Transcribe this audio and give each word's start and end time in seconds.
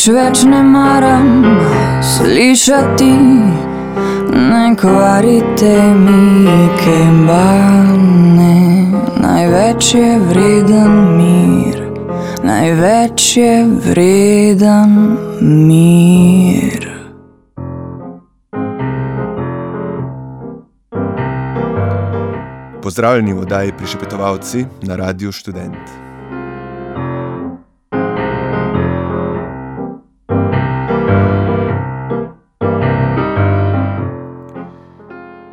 Nič 0.00 0.08
več 0.16 0.42
ne 0.48 0.62
maram 0.64 1.42
slišati, 2.00 3.08
ne 4.32 4.62
kvarite 4.80 5.74
mi 5.92 6.70
kembane. 6.80 8.56
Največ 9.20 9.92
je 9.98 10.08
vreden 10.32 10.96
mir, 11.20 11.84
največ 12.40 13.28
je 13.36 13.52
vreden 13.90 14.98
mir. 15.68 16.90
Pozdravljeni 22.80 23.36
v 23.36 23.44
oddaji 23.44 23.76
Prišepetovalci 23.76 24.64
na 24.88 24.96
Radiu 24.96 25.28
Student. 25.32 25.99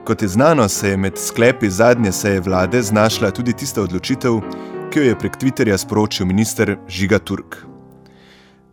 Kot 0.07 0.21
je 0.21 0.27
znano, 0.27 0.69
se 0.69 0.89
je 0.89 0.97
med 0.97 1.17
sklepi 1.17 1.69
zadnje 1.69 2.11
seje 2.11 2.39
vlade 2.39 2.81
znašla 2.81 3.31
tudi 3.31 3.53
tista 3.53 3.81
odločitev, 3.81 4.37
ki 4.91 4.99
jo 4.99 5.03
je 5.03 5.15
prek 5.19 5.35
Twitterja 5.35 5.77
sporočil 5.77 6.25
minister 6.25 6.77
Žiga 6.87 7.19
Turk. 7.19 7.57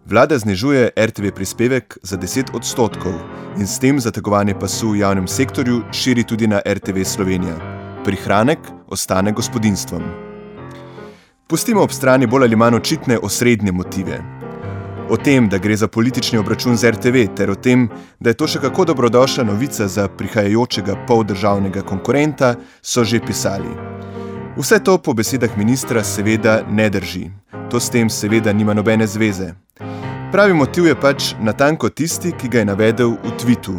Vlada 0.06 0.38
znižuje 0.38 0.90
RTV 0.96 1.32
prispevek 1.34 1.98
za 2.02 2.16
10 2.16 2.54
odstotkov 2.54 3.18
in 3.58 3.66
s 3.66 3.78
tem 3.82 3.98
zategovanje 4.00 4.54
pasu 4.54 4.92
v 4.92 5.00
javnem 5.02 5.26
sektorju 5.26 5.82
širi 5.92 6.22
tudi 6.22 6.46
na 6.46 6.62
RTV 6.66 7.02
Slovenija. 7.02 7.58
Prihranek 8.04 8.58
ostane 8.86 9.32
gospodinstvom. 9.32 10.02
Pustimo 11.46 11.82
ob 11.82 11.90
strani 11.90 12.26
bolj 12.26 12.44
ali 12.44 12.56
manj 12.56 12.76
očitne 12.76 13.18
osrednje 13.18 13.72
motive. 13.72 14.43
O 15.08 15.16
tem, 15.16 15.48
da 15.48 15.58
gre 15.58 15.76
za 15.76 15.88
politični 15.88 16.38
obračun 16.38 16.76
z 16.76 16.90
RTV, 16.90 17.26
ter 17.36 17.50
o 17.50 17.54
tem, 17.54 17.88
da 18.20 18.30
je 18.30 18.38
to 18.40 18.46
še 18.48 18.60
kako 18.60 18.86
dobrodošla 18.88 19.44
novica 19.44 19.88
za 19.88 20.08
prihajajočega 20.08 20.96
poldržavnega 21.08 21.82
konkurenta, 21.84 22.54
so 22.82 23.04
že 23.04 23.20
pisali. 23.20 23.68
Vse 24.56 24.78
to 24.80 24.96
po 24.98 25.12
besedah 25.12 25.58
ministra 25.58 26.04
seveda 26.04 26.62
ne 26.70 26.88
drži. 26.90 27.28
To 27.70 27.80
s 27.80 27.90
tem 27.90 28.10
seveda 28.10 28.52
nima 28.52 28.74
nobene 28.74 29.06
zveze. 29.06 29.52
Pravi 30.32 30.54
motiv 30.54 30.86
je 30.86 30.96
pač 30.96 31.34
natanko 31.40 31.88
tisti, 31.90 32.32
ki 32.32 32.48
ga 32.48 32.64
je 32.64 32.70
navedel 32.72 33.16
v 33.20 33.36
tvitu. 33.36 33.76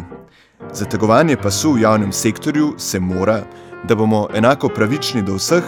Zategovanje 0.72 1.36
pasu 1.36 1.74
v 1.74 1.82
javnem 1.82 2.12
sektorju 2.12 2.74
se 2.78 3.00
mora, 3.00 3.42
da 3.88 3.94
bomo 3.94 4.28
enako 4.34 4.68
pravični 4.68 5.22
do 5.22 5.40
vseh, 5.40 5.64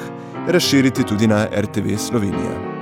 razširiti 0.49 1.05
tudi 1.05 1.27
na 1.27 1.47
RTV 1.51 1.99
Slovenija. 1.99 2.78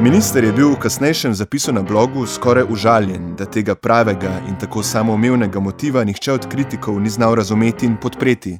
Minister 0.00 0.44
je 0.44 0.52
bil 0.52 0.70
v 0.72 0.80
kasnejšem 0.80 1.34
zapisu 1.34 1.72
na 1.72 1.82
blogu 1.82 2.26
skoraj 2.26 2.64
užaljen, 2.72 3.34
da 3.36 3.44
tega 3.44 3.74
pravega 3.74 4.32
in 4.48 4.56
tako 4.56 4.82
samoumevnega 4.82 5.60
motiva 5.60 6.04
nihče 6.04 6.32
od 6.32 6.46
kritikov 6.48 7.00
ni 7.00 7.10
znal 7.10 7.34
razumeti 7.34 7.84
in 7.86 7.98
podpreti. 8.00 8.54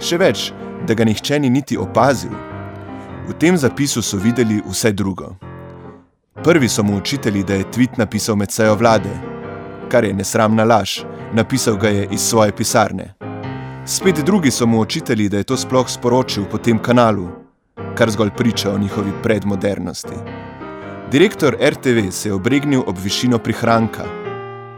Še 0.00 0.16
več, 0.16 0.46
da 0.88 0.94
ga 0.96 1.04
nihče 1.04 1.38
ni 1.44 1.50
niti 1.52 1.76
opazil. 1.76 2.32
V 3.28 3.36
tem 3.36 3.58
zapisu 3.60 4.00
so 4.02 4.16
videli 4.16 4.62
vse 4.64 4.94
drugo. 4.96 5.34
Prvi 6.40 6.68
so 6.68 6.82
mu 6.82 6.96
učiteli, 6.96 7.44
da 7.44 7.60
je 7.60 7.68
tweet 7.68 7.98
napisal 8.00 8.36
med 8.40 8.50
sejo 8.50 8.72
vlade, 8.80 9.12
kar 9.92 10.08
je 10.08 10.14
nesramna 10.16 10.64
laž, 10.64 11.02
napisal 11.36 11.76
ga 11.76 11.92
je 11.92 12.06
iz 12.10 12.24
svoje 12.24 12.52
pisarne. 12.56 13.12
Spet 13.84 14.24
drugi 14.24 14.50
so 14.50 14.66
mu 14.66 14.80
učiteli, 14.80 15.28
da 15.28 15.36
je 15.36 15.50
to 15.52 15.56
sploh 15.56 15.84
sporočil 15.84 16.48
po 16.48 16.58
tem 16.58 16.80
kanalu, 16.80 17.28
kar 17.94 18.10
zgolj 18.10 18.32
priča 18.38 18.72
o 18.72 18.78
njihovi 18.78 19.12
predmodernosti. 19.22 20.41
Direktor 21.12 21.56
RTV 21.60 22.10
se 22.10 22.28
je 22.28 22.34
obregnil 22.34 22.82
ob 22.86 22.96
višino 22.98 23.38
prihranka. 23.38 24.04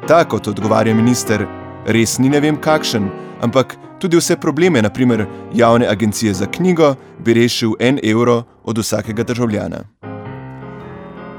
Ta, 0.09 0.25
kot 0.25 0.49
odgovarja 0.49 0.95
minister, 0.95 1.47
res 1.87 2.19
ni 2.19 2.29
ne 2.29 2.41
vem 2.41 2.57
kakšen, 2.59 3.07
ampak 3.41 3.77
tudi 4.03 4.19
vse 4.19 4.35
probleme, 4.43 4.83
naprimer 4.83 5.27
javne 5.55 5.87
agencije 5.87 6.35
za 6.35 6.47
knjigo, 6.47 6.97
bi 7.19 7.35
rešil 7.39 7.77
en 7.79 8.01
evro 8.03 8.43
od 8.65 8.79
vsakega 8.79 9.23
državljana. 9.23 9.85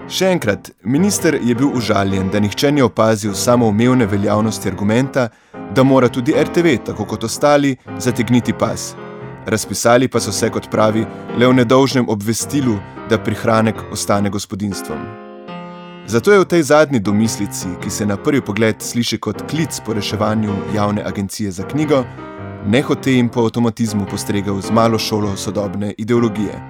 Še 0.08 0.32
enkrat, 0.32 0.72
minister 0.84 1.36
je 1.44 1.56
bil 1.56 1.76
užaljen, 1.76 2.30
da 2.32 2.40
nihče 2.40 2.72
ni 2.72 2.82
opazil 2.82 3.34
samoumevne 3.36 4.08
veljavnosti 4.08 4.72
argumenta, 4.72 5.28
da 5.76 5.84
mora 5.84 6.08
tudi 6.08 6.32
RTV, 6.32 6.78
tako 6.86 7.06
kot 7.06 7.24
ostali, 7.28 7.76
zategniti 8.00 8.54
pas. 8.54 8.94
Razpisali 9.48 10.08
pa 10.08 10.20
so 10.20 10.32
se, 10.32 10.50
kot 10.50 10.72
pravi, 10.72 11.06
le 11.38 11.48
v 11.48 11.54
nedolžnem 11.54 12.10
obvestilu, 12.10 12.80
da 13.10 13.20
prihranek 13.22 13.78
ostane 13.92 14.30
gospodinstvom. 14.30 15.06
Zato 16.08 16.32
je 16.32 16.40
v 16.40 16.46
tej 16.46 16.64
zadnji 16.64 17.00
domislici, 17.00 17.68
ki 17.82 17.90
se 17.90 18.06
na 18.06 18.18
prvi 18.18 18.42
pogled 18.42 18.82
sliši 18.82 19.18
kot 19.18 19.46
klic 19.50 19.82
po 19.86 19.94
reševanju 19.94 20.54
javne 20.76 21.06
agencije 21.06 21.52
za 21.52 21.64
knjigo, 21.64 22.04
nehote 22.66 23.14
in 23.14 23.30
po 23.30 23.46
avtomatizmu 23.46 24.06
postregel 24.06 24.62
z 24.62 24.72
malo 24.72 25.00
šolo 25.00 25.36
sodobne 25.38 25.94
ideologije. 25.98 26.62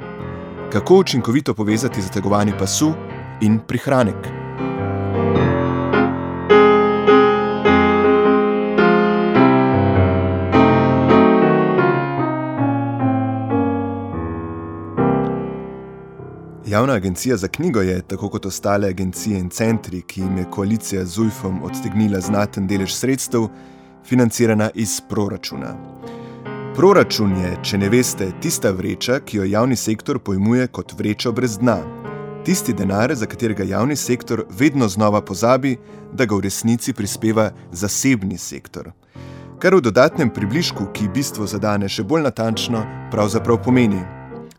Kako 0.71 0.95
učinkovito 0.95 1.53
povezati 1.53 2.01
zategovanje 2.01 2.53
pasu 2.59 2.93
in 3.41 3.59
prihranek? 3.67 4.44
Javna 16.67 16.93
agencija 16.93 17.37
za 17.37 17.47
knjigo 17.47 17.81
je, 17.81 18.01
tako 18.01 18.29
kot 18.29 18.45
ostale 18.45 18.87
agencije 18.87 19.39
in 19.39 19.49
centri, 19.49 20.01
ki 20.01 20.21
jim 20.21 20.37
je 20.37 20.45
koalicija 20.51 21.05
z 21.05 21.19
UIF-om 21.19 21.63
odtegnila 21.63 22.19
znaten 22.19 22.67
delež 22.67 22.93
sredstev, 22.93 23.47
financirana 24.05 24.69
iz 24.73 25.01
proračuna. 25.09 25.75
Proračun 26.75 27.37
je, 27.37 27.51
če 27.63 27.77
ne 27.77 27.89
veste, 27.89 28.31
tista 28.41 28.71
vreča, 28.71 29.19
ki 29.19 29.37
jo 29.37 29.45
javni 29.45 29.75
sektor 29.75 30.19
pojmuje 30.19 30.67
kot 30.67 30.93
vrečo 30.97 31.31
brez 31.31 31.57
dna. 31.57 31.77
Tisti 32.45 32.73
denar, 32.73 33.15
za 33.15 33.25
katerega 33.25 33.63
javni 33.63 33.95
sektor 33.95 34.45
vedno 34.49 34.87
znova 34.87 35.21
pozabi, 35.21 35.77
da 36.13 36.25
ga 36.25 36.35
v 36.35 36.47
resnici 36.49 36.93
prispeva 36.93 37.51
zasebni 37.71 38.37
sektor. 38.37 38.91
Kar 39.59 39.75
v 39.75 39.81
dodatnem 39.81 40.33
približku, 40.33 40.89
ki 40.93 41.13
bistvo 41.13 41.45
zadane 41.45 41.89
še 41.89 42.03
bolj 42.03 42.25
natančno, 42.25 42.81
pravzaprav 43.11 43.61
pomeni: 43.63 44.01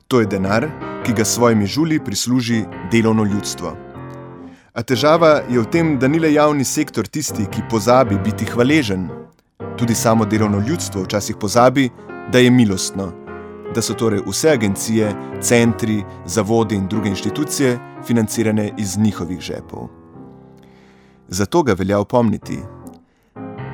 To 0.08 0.20
je 0.20 0.26
denar, 0.26 0.68
ki 1.04 1.12
ga 1.12 1.24
svojimi 1.24 1.66
žuli 1.66 2.04
prisluži 2.04 2.64
delovno 2.92 3.24
ljudstvo. 3.24 3.72
A 4.74 4.82
težava 4.82 5.40
je 5.50 5.58
v 5.58 5.66
tem, 5.66 5.96
da 5.98 6.06
ni 6.08 6.20
le 6.22 6.30
javni 6.32 6.64
sektor 6.64 7.06
tisti, 7.06 7.46
ki 7.50 7.64
pozabi 7.70 8.18
biti 8.24 8.44
hvaležen. 8.46 9.08
Tudi 9.78 9.94
samo 9.94 10.24
delovno 10.24 10.60
ljudstvo 10.68 11.02
včasih 11.02 11.36
pozabi, 11.40 11.88
da 12.32 12.38
je 12.38 12.50
milostno, 12.50 13.12
da 13.74 13.82
so 13.82 13.94
torej 13.94 14.22
vse 14.26 14.50
agencije, 14.50 15.14
centri, 15.40 16.04
zavodi 16.26 16.74
in 16.74 16.86
druge 16.88 17.08
inštitucije 17.08 17.78
financirane 18.06 18.70
iz 18.78 18.98
njihovih 18.98 19.40
žepov. 19.40 19.88
Zato 21.28 21.62
ga 21.62 21.72
velja 21.72 21.98
opomniti. 21.98 22.58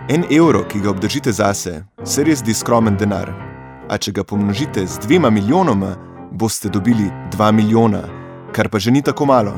En 0.09 0.25
evro, 0.31 0.65
ki 0.69 0.81
ga 0.81 0.91
obdržite 0.91 1.33
zase, 1.33 1.85
se 2.05 2.25
res 2.25 2.41
zdi 2.41 2.55
skromen 2.55 2.97
denar, 2.97 3.29
a 3.89 3.99
če 3.99 4.13
ga 4.13 4.25
pomnožite 4.25 4.87
z 4.87 4.99
dvema 5.05 5.31
milijonoma, 5.31 6.12
boste 6.33 6.69
dobili 6.69 7.11
2 7.39 7.53
milijona, 7.53 8.03
kar 8.53 8.69
pa 8.69 8.79
že 8.79 8.91
ni 8.91 9.03
tako 9.03 9.27
malo. 9.27 9.53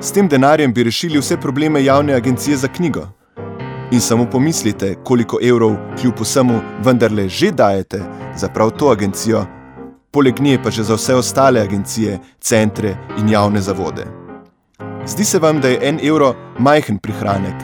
S 0.00 0.12
tem 0.12 0.28
denarjem 0.28 0.72
bi 0.72 0.84
rešili 0.84 1.18
vse 1.18 1.36
probleme 1.36 1.84
javne 1.84 2.14
agencije 2.14 2.56
za 2.56 2.68
knjigo. 2.68 3.08
In 3.90 4.00
samo 4.00 4.26
pomislite, 4.30 4.94
koliko 5.04 5.38
evrov 5.42 5.76
kljub 6.00 6.14
vsemu 6.20 6.60
vendarle 6.84 7.28
že 7.28 7.50
dajete 7.50 8.02
za 8.36 8.48
prav 8.48 8.70
to 8.70 8.90
agencijo, 8.90 9.46
poleg 10.10 10.40
nje 10.40 10.58
pa 10.62 10.70
že 10.70 10.82
za 10.82 10.94
vse 10.94 11.14
ostale 11.14 11.60
agencije, 11.60 12.18
centre 12.40 12.96
in 13.18 13.28
javne 13.28 13.60
zavode. 13.60 14.04
Zdi 15.06 15.24
se 15.24 15.38
vam, 15.38 15.60
da 15.60 15.68
je 15.68 15.78
en 15.82 16.00
evro 16.02 16.34
majhen 16.58 16.98
prihranek 16.98 17.54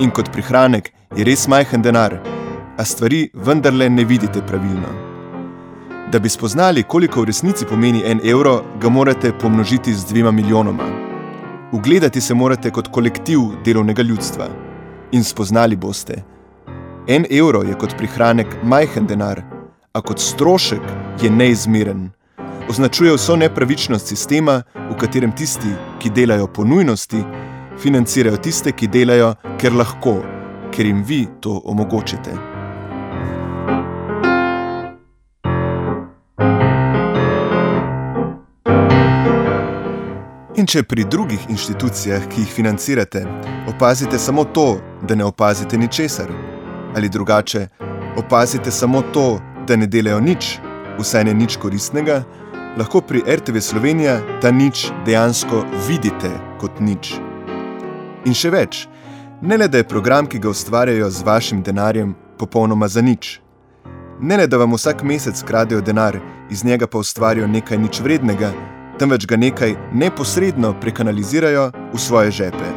in 0.00 0.10
kot 0.10 0.32
prihranek 0.32 0.92
je 1.16 1.24
res 1.24 1.48
majhen 1.48 1.82
denar, 1.82 2.18
a 2.78 2.84
stvari 2.84 3.30
vendarle 3.34 3.90
ne 3.90 4.04
vidite 4.04 4.42
pravilno. 4.46 5.11
Da 6.12 6.18
bi 6.18 6.28
spoznali, 6.28 6.82
koliko 6.82 7.20
v 7.20 7.24
resnici 7.24 7.64
pomeni 7.64 8.02
en 8.04 8.20
evro, 8.24 8.64
ga 8.80 8.88
morate 8.88 9.32
pomnožiti 9.32 9.94
z 9.94 10.04
dvema 10.04 10.30
milijonoma. 10.30 10.84
Ugledati 11.72 12.20
se 12.20 12.34
morate 12.34 12.70
kot 12.70 12.88
kolektiv 12.88 13.40
delovnega 13.64 14.02
ljudstva 14.02 14.48
in 15.12 15.24
spoznali 15.24 15.76
boste. 15.76 16.22
En 17.08 17.24
evro 17.30 17.62
je 17.62 17.78
kot 17.78 17.96
prihranek 17.98 18.46
majhen 18.62 19.06
denar, 19.06 19.42
a 19.92 20.00
kot 20.00 20.20
strošek 20.20 20.82
je 21.22 21.30
neizmeren. 21.30 22.10
Označuje 22.68 23.16
vso 23.16 23.36
nepravičnost 23.36 24.06
sistema, 24.06 24.62
v 24.90 25.00
katerem 25.00 25.32
tisti, 25.32 25.72
ki 25.98 26.10
delajo 26.10 26.46
po 26.46 26.64
nujnosti, 26.64 27.24
financirajo 27.78 28.36
tiste, 28.36 28.72
ki 28.72 28.86
delajo, 28.86 29.34
ker 29.58 29.72
lahko, 29.72 30.20
ker 30.76 30.86
jim 30.86 31.04
vi 31.08 31.26
to 31.40 31.62
omogočite. 31.64 32.51
In 40.52 40.66
če 40.68 40.82
pri 40.84 41.06
drugih 41.08 41.46
inštitucijah, 41.48 42.26
ki 42.28 42.42
jih 42.42 42.50
financirate, 42.52 43.22
opazite 43.70 44.18
samo 44.20 44.42
to, 44.44 44.82
da 45.08 45.14
ne 45.16 45.24
opazite 45.24 45.78
ničesar, 45.78 46.28
ali 46.96 47.08
drugače, 47.08 47.68
opazite 48.20 48.70
samo 48.70 49.00
to, 49.14 49.40
da 49.66 49.76
ne 49.76 49.86
delajo 49.88 50.20
nič, 50.20 50.58
vsaj 50.98 51.24
ne 51.24 51.32
nič 51.34 51.56
koristnega, 51.56 52.18
lahko 52.76 53.00
pri 53.00 53.22
RTV 53.24 53.62
Slovenija 53.64 54.18
ta 54.42 54.50
nič 54.52 54.90
dejansko 55.06 55.62
vidite 55.88 56.34
kot 56.60 56.84
nič. 56.84 57.14
In 58.28 58.36
še 58.36 58.52
več, 58.52 58.82
ne 59.40 59.56
le 59.56 59.70
da 59.72 59.80
je 59.80 59.88
program, 59.88 60.28
ki 60.28 60.36
ga 60.36 60.52
ustvarjajo 60.52 61.08
z 61.10 61.24
vašim 61.24 61.64
denarjem, 61.64 62.12
popolnoma 62.36 62.92
za 62.92 63.00
nič. 63.00 63.38
Ne 64.20 64.36
le 64.36 64.44
da 64.46 64.60
vam 64.60 64.76
vsak 64.76 65.00
mesec 65.00 65.40
kradejo 65.48 65.80
denar, 65.80 66.20
iz 66.52 66.60
njega 66.60 66.86
pa 66.86 67.00
ustvarijo 67.00 67.48
nekaj 67.48 67.80
nič 67.80 68.04
vrednega, 68.04 68.52
temveč 69.02 69.26
ga 69.26 69.36
nekaj 69.36 69.74
neposredno 69.92 70.76
prekanalizirajo 70.80 71.70
v 71.92 71.98
svoje 71.98 72.30
žepe. 72.30 72.68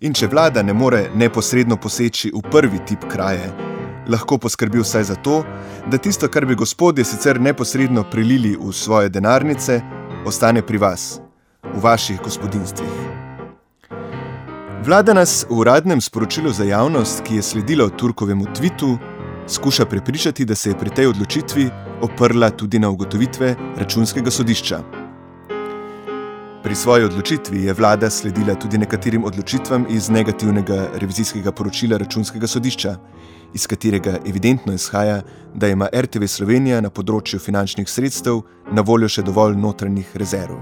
In 0.00 0.14
če 0.16 0.30
vlada 0.32 0.62
ne 0.64 0.72
more 0.72 1.10
neposredno 1.14 1.76
poseči 1.76 2.30
v 2.32 2.40
prvi 2.50 2.80
tip 2.88 3.04
kraje, 3.12 3.50
lahko 4.08 4.38
poskrbi 4.40 4.80
vsaj 4.80 5.04
za 5.10 5.16
to, 5.20 5.42
da 5.86 6.00
tisto, 6.00 6.30
kar 6.32 6.46
bi 6.48 6.56
gospodje 6.56 7.04
sicer 7.04 7.40
neposredno 7.40 8.06
prilili 8.08 8.54
v 8.56 8.72
svoje 8.72 9.12
denarnice, 9.12 9.82
ostane 10.24 10.64
pri 10.64 10.80
vas, 10.80 11.20
v 11.74 11.84
vaših 11.84 12.22
gospodinstvih. 12.24 12.96
Vlada 14.82 15.12
nas 15.14 15.44
v 15.44 15.60
uradnem 15.60 16.00
sporočilu 16.00 16.50
za 16.56 16.64
javnost, 16.64 17.20
ki 17.28 17.36
je 17.36 17.42
sledilo 17.52 17.90
Turkovemu 17.90 18.48
tvitu, 18.56 18.96
skuša 19.48 19.84
prepričati, 19.84 20.48
da 20.48 20.54
se 20.54 20.72
je 20.72 20.78
pri 20.78 20.90
tej 20.90 21.12
odločitvi 21.12 21.68
oprla 22.00 22.50
tudi 22.50 22.78
na 22.78 22.90
ugotovitve 22.90 23.54
računskega 23.76 24.30
sodišča. 24.30 25.01
Pri 26.62 26.74
svoji 26.74 27.04
odločitvi 27.04 27.64
je 27.64 27.72
vlada 27.74 28.10
sledila 28.10 28.54
tudi 28.54 28.78
nekaterim 28.78 29.24
odločitvam 29.24 29.86
iz 29.90 30.10
negativnega 30.10 30.88
revizijskega 30.94 31.52
poročila 31.52 31.98
računskega 31.98 32.46
sodišča, 32.46 32.94
iz 33.54 33.66
katerega 33.66 34.18
evidentno 34.26 34.72
izhaja, 34.72 35.22
da 35.54 35.68
ima 35.68 35.88
RTV 35.94 36.26
Slovenija 36.26 36.80
na 36.80 36.90
področju 36.90 37.42
finančnih 37.42 37.90
sredstev 37.90 38.44
na 38.70 38.86
voljo 38.86 39.10
še 39.10 39.26
dovolj 39.26 39.58
notranjih 39.58 40.14
rezerv. 40.14 40.54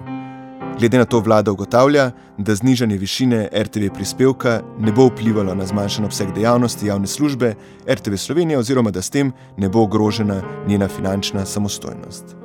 Glede 0.81 0.99
na 0.99 1.05
to 1.05 1.21
vlada 1.21 1.53
ugotavlja, 1.53 2.11
da 2.39 2.55
znižanje 2.55 2.97
višine 2.97 3.49
RTV 3.53 3.93
prispevka 3.93 4.63
ne 4.81 4.97
bo 4.97 5.11
vplivalo 5.13 5.55
na 5.55 5.69
zmanjšan 5.69 6.09
obseg 6.09 6.33
dejavnosti 6.33 6.89
javne 6.89 7.07
službe 7.07 7.55
RTV 7.85 8.17
Slovenija 8.17 8.59
oziroma 8.59 8.91
da 8.91 9.03
s 9.03 9.13
tem 9.13 9.37
ne 9.57 9.69
bo 9.69 9.85
ogrožena 9.85 10.41
njena 10.67 10.89
finančna 10.89 11.45
samostojnost. 11.45 12.41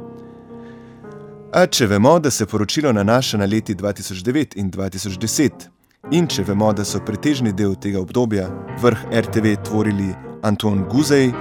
A 1.55 1.61
če 1.71 1.85
vemo, 1.87 2.17
da 2.19 2.27
se 2.31 2.43
poročilo 2.51 2.91
nanaša 2.91 3.37
na 3.39 3.45
leti 3.47 3.75
2009 3.79 4.57
in 4.59 4.71
2010, 4.71 5.69
in 6.11 6.25
če 6.27 6.43
vemo, 6.49 6.73
da 6.75 6.83
so 6.83 6.99
pretežni 6.99 7.53
del 7.55 7.77
tega 7.79 8.01
obdobja 8.01 8.49
vrh 8.83 9.05
RTV 9.21 9.53
tvorili 9.63 10.09
Anton 10.43 10.83
Guzej, 10.91 11.31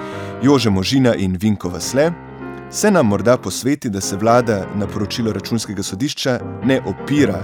Jože 0.46 0.70
Možina 0.70 1.16
in 1.18 1.34
Vinko 1.42 1.72
Vasle, 1.74 2.12
se 2.70 2.94
nam 2.94 3.10
morda 3.10 3.34
posveti, 3.42 3.90
da 3.90 4.00
se 4.00 4.16
vlada 4.16 4.60
na 4.78 4.86
poročilo 4.86 5.34
računskega 5.34 5.82
sodišča 5.82 6.38
ne 6.62 6.78
opira, 6.86 7.42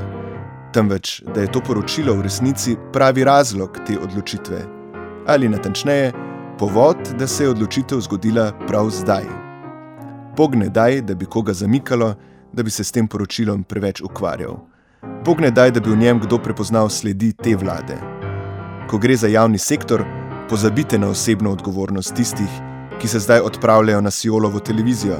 temveč 0.72 1.24
da 1.34 1.42
je 1.42 1.50
to 1.50 1.66
poročilo 1.66 2.14
v 2.14 2.28
resnici 2.30 2.78
pravi 2.92 3.26
razlog 3.26 3.82
te 3.86 3.98
odločitve, 3.98 4.62
ali 5.26 5.50
natančneje, 5.50 6.12
povod, 6.58 7.16
da 7.18 7.26
se 7.26 7.44
je 7.44 7.50
odločitev 7.50 8.06
zgodila 8.06 8.52
prav 8.68 8.94
zdaj. 8.94 9.26
Bog 10.36 10.54
ne 10.54 10.70
daj, 10.70 11.02
da 11.02 11.18
bi 11.18 11.26
koga 11.26 11.52
zamikalo, 11.52 12.14
da 12.52 12.62
bi 12.62 12.70
se 12.70 12.84
s 12.84 12.92
tem 12.92 13.08
poročilom 13.08 13.62
preveč 13.64 14.00
ukvarjal. 14.00 14.56
Bog 15.24 15.40
ne 15.40 15.50
daj, 15.50 15.70
da 15.70 15.80
bi 15.80 15.90
v 15.90 15.96
njem 15.96 16.20
kdo 16.20 16.38
prepoznal 16.38 16.88
sledi 16.88 17.32
te 17.32 17.56
vlade. 17.56 17.96
Ko 18.90 18.98
gre 18.98 19.16
za 19.16 19.28
javni 19.28 19.58
sektor, 19.58 20.04
pozabite 20.48 20.98
na 20.98 21.08
osebno 21.08 21.52
odgovornost 21.52 22.14
tistih, 22.14 22.50
ki 23.00 23.08
se 23.08 23.18
zdaj 23.18 23.40
odpravljajo 23.40 24.00
na 24.00 24.10
Siolovo 24.10 24.60
televizijo. 24.60 25.16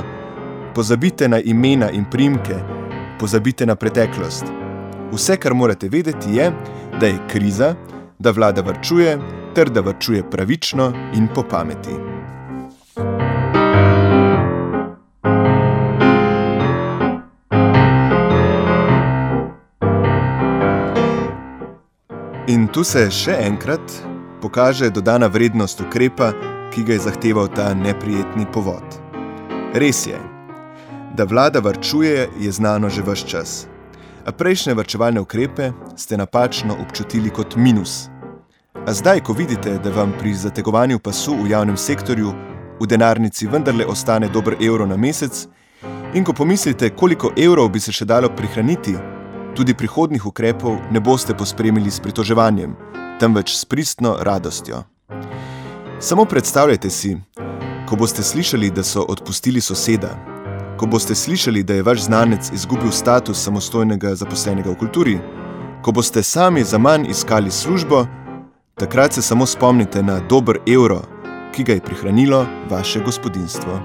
Pozabite 0.75 1.29
na 1.29 1.41
imena 1.41 1.91
in 1.91 2.05
primke, 2.11 2.56
pozabite 3.19 3.67
na 3.67 3.75
preteklost. 3.75 4.44
Vse, 5.12 5.37
kar 5.37 5.55
morate 5.55 5.88
vedeti, 5.88 6.37
je, 6.37 6.53
da 7.00 7.06
je 7.06 7.19
kriza, 7.29 7.75
da 8.19 8.31
vlada 8.31 8.62
vrčuje, 8.62 9.19
ter 9.55 9.71
da 9.71 9.81
vrčuje 9.81 10.31
pravično 10.31 10.93
in 11.15 11.29
po 11.35 11.43
pameti. 11.43 11.94
In 22.50 22.64
tu 22.67 22.82
se 22.82 23.05
še 23.14 23.37
enkrat 23.47 23.93
pokaže 24.43 24.88
dodana 24.91 25.29
vrednost 25.31 25.85
ukrepa, 25.85 26.32
ki 26.75 26.82
ga 26.82 26.97
je 26.97 27.02
zahteval 27.05 27.47
ta 27.55 27.69
neprijetni 27.79 28.43
povod. 28.50 28.97
Res 29.79 30.00
je, 30.08 30.19
da 31.14 31.29
vlada 31.31 31.62
varčuje, 31.62 32.26
je 32.43 32.50
znano 32.50 32.91
že 32.91 33.05
vse 33.06 33.29
čas. 33.31 33.52
A 34.26 34.35
prejšnje 34.35 34.75
varčevalne 34.75 35.22
ukrepe 35.22 35.70
ste 35.94 36.19
napačno 36.19 36.74
občutili 36.82 37.31
kot 37.31 37.55
minus. 37.55 38.10
A 38.82 38.91
zdaj, 38.98 39.22
ko 39.22 39.32
vidite, 39.32 39.79
da 39.79 39.94
vam 39.94 40.10
pri 40.19 40.34
zategovanju 40.34 40.98
pasu 40.98 41.36
v 41.39 41.53
javnem 41.55 41.79
sektorju 41.79 42.34
v 42.81 42.86
denarnici 42.86 43.46
vendarle 43.46 43.86
ostane 43.86 44.27
dober 44.29 44.58
evro 44.58 44.91
na 44.91 44.96
mesec, 44.96 45.46
in 46.15 46.27
ko 46.27 46.32
pomislite, 46.32 46.91
koliko 46.96 47.31
evrov 47.36 47.70
bi 47.70 47.81
se 47.81 47.94
še 47.94 48.05
dalo 48.10 48.34
prihraniti, 48.34 48.98
tudi 49.56 49.74
prihodnih 49.74 50.26
ukrepov 50.26 50.78
ne 50.90 51.00
boste 51.00 51.34
pospremili 51.34 51.90
s 51.90 52.00
pritoževanjem, 52.00 52.76
temveč 53.20 53.54
s 53.56 53.64
pristno 53.64 54.16
radostjo. 54.20 54.82
Samo 56.00 56.24
predstavljajte 56.24 56.90
si, 56.90 57.16
ko 57.88 57.96
boste 57.96 58.22
slišali, 58.22 58.70
da 58.70 58.82
so 58.82 59.02
odpustili 59.08 59.60
soseda, 59.60 60.14
ko 60.78 60.86
boste 60.86 61.14
slišali, 61.14 61.62
da 61.62 61.74
je 61.74 61.82
vaš 61.82 62.00
znanec 62.00 62.50
izgubil 62.54 62.90
status 62.90 63.44
samostojnega 63.44 64.14
zaposlenega 64.14 64.70
v 64.70 64.78
kulturi, 64.78 65.19
ko 65.82 65.92
boste 65.92 66.22
sami 66.22 66.64
za 66.64 66.78
manj 66.78 67.10
iskali 67.10 67.50
službo, 67.50 68.06
takrat 68.74 69.12
se 69.12 69.22
samo 69.22 69.46
spomnite 69.46 70.02
na 70.02 70.20
dober 70.20 70.58
evro, 70.66 71.02
ki 71.52 71.64
ga 71.64 71.72
je 71.72 71.80
prihranilo 71.80 72.46
vaše 72.70 73.00
gospodinstvo. 73.00 73.80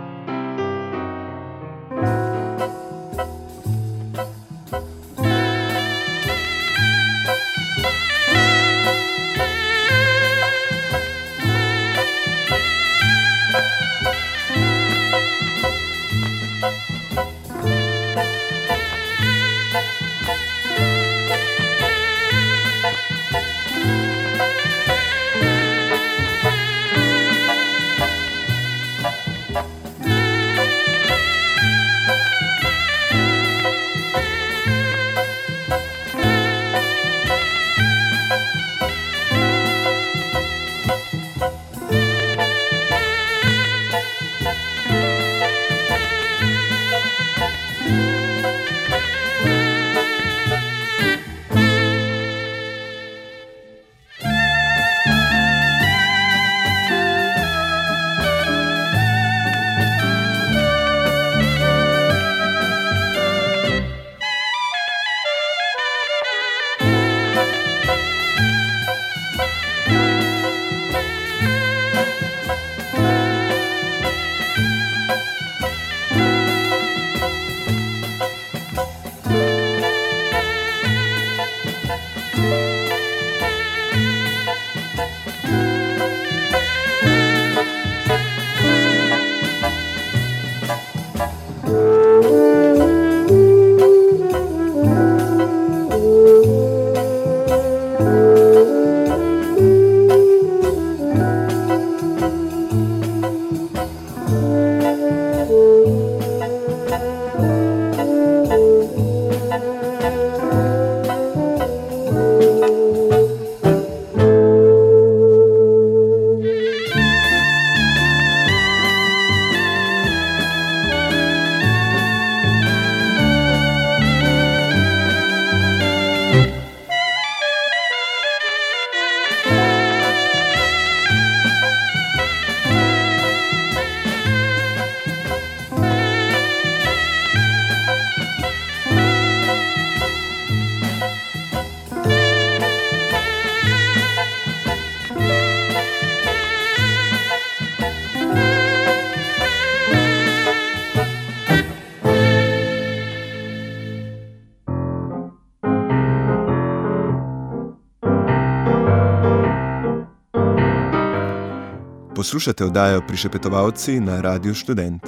Poslušate 162.36 162.66
oddajo 162.66 163.02
Prišepetovalci 163.08 164.00
na 164.00 164.22
Radiu 164.22 164.52
Student. 164.56 165.08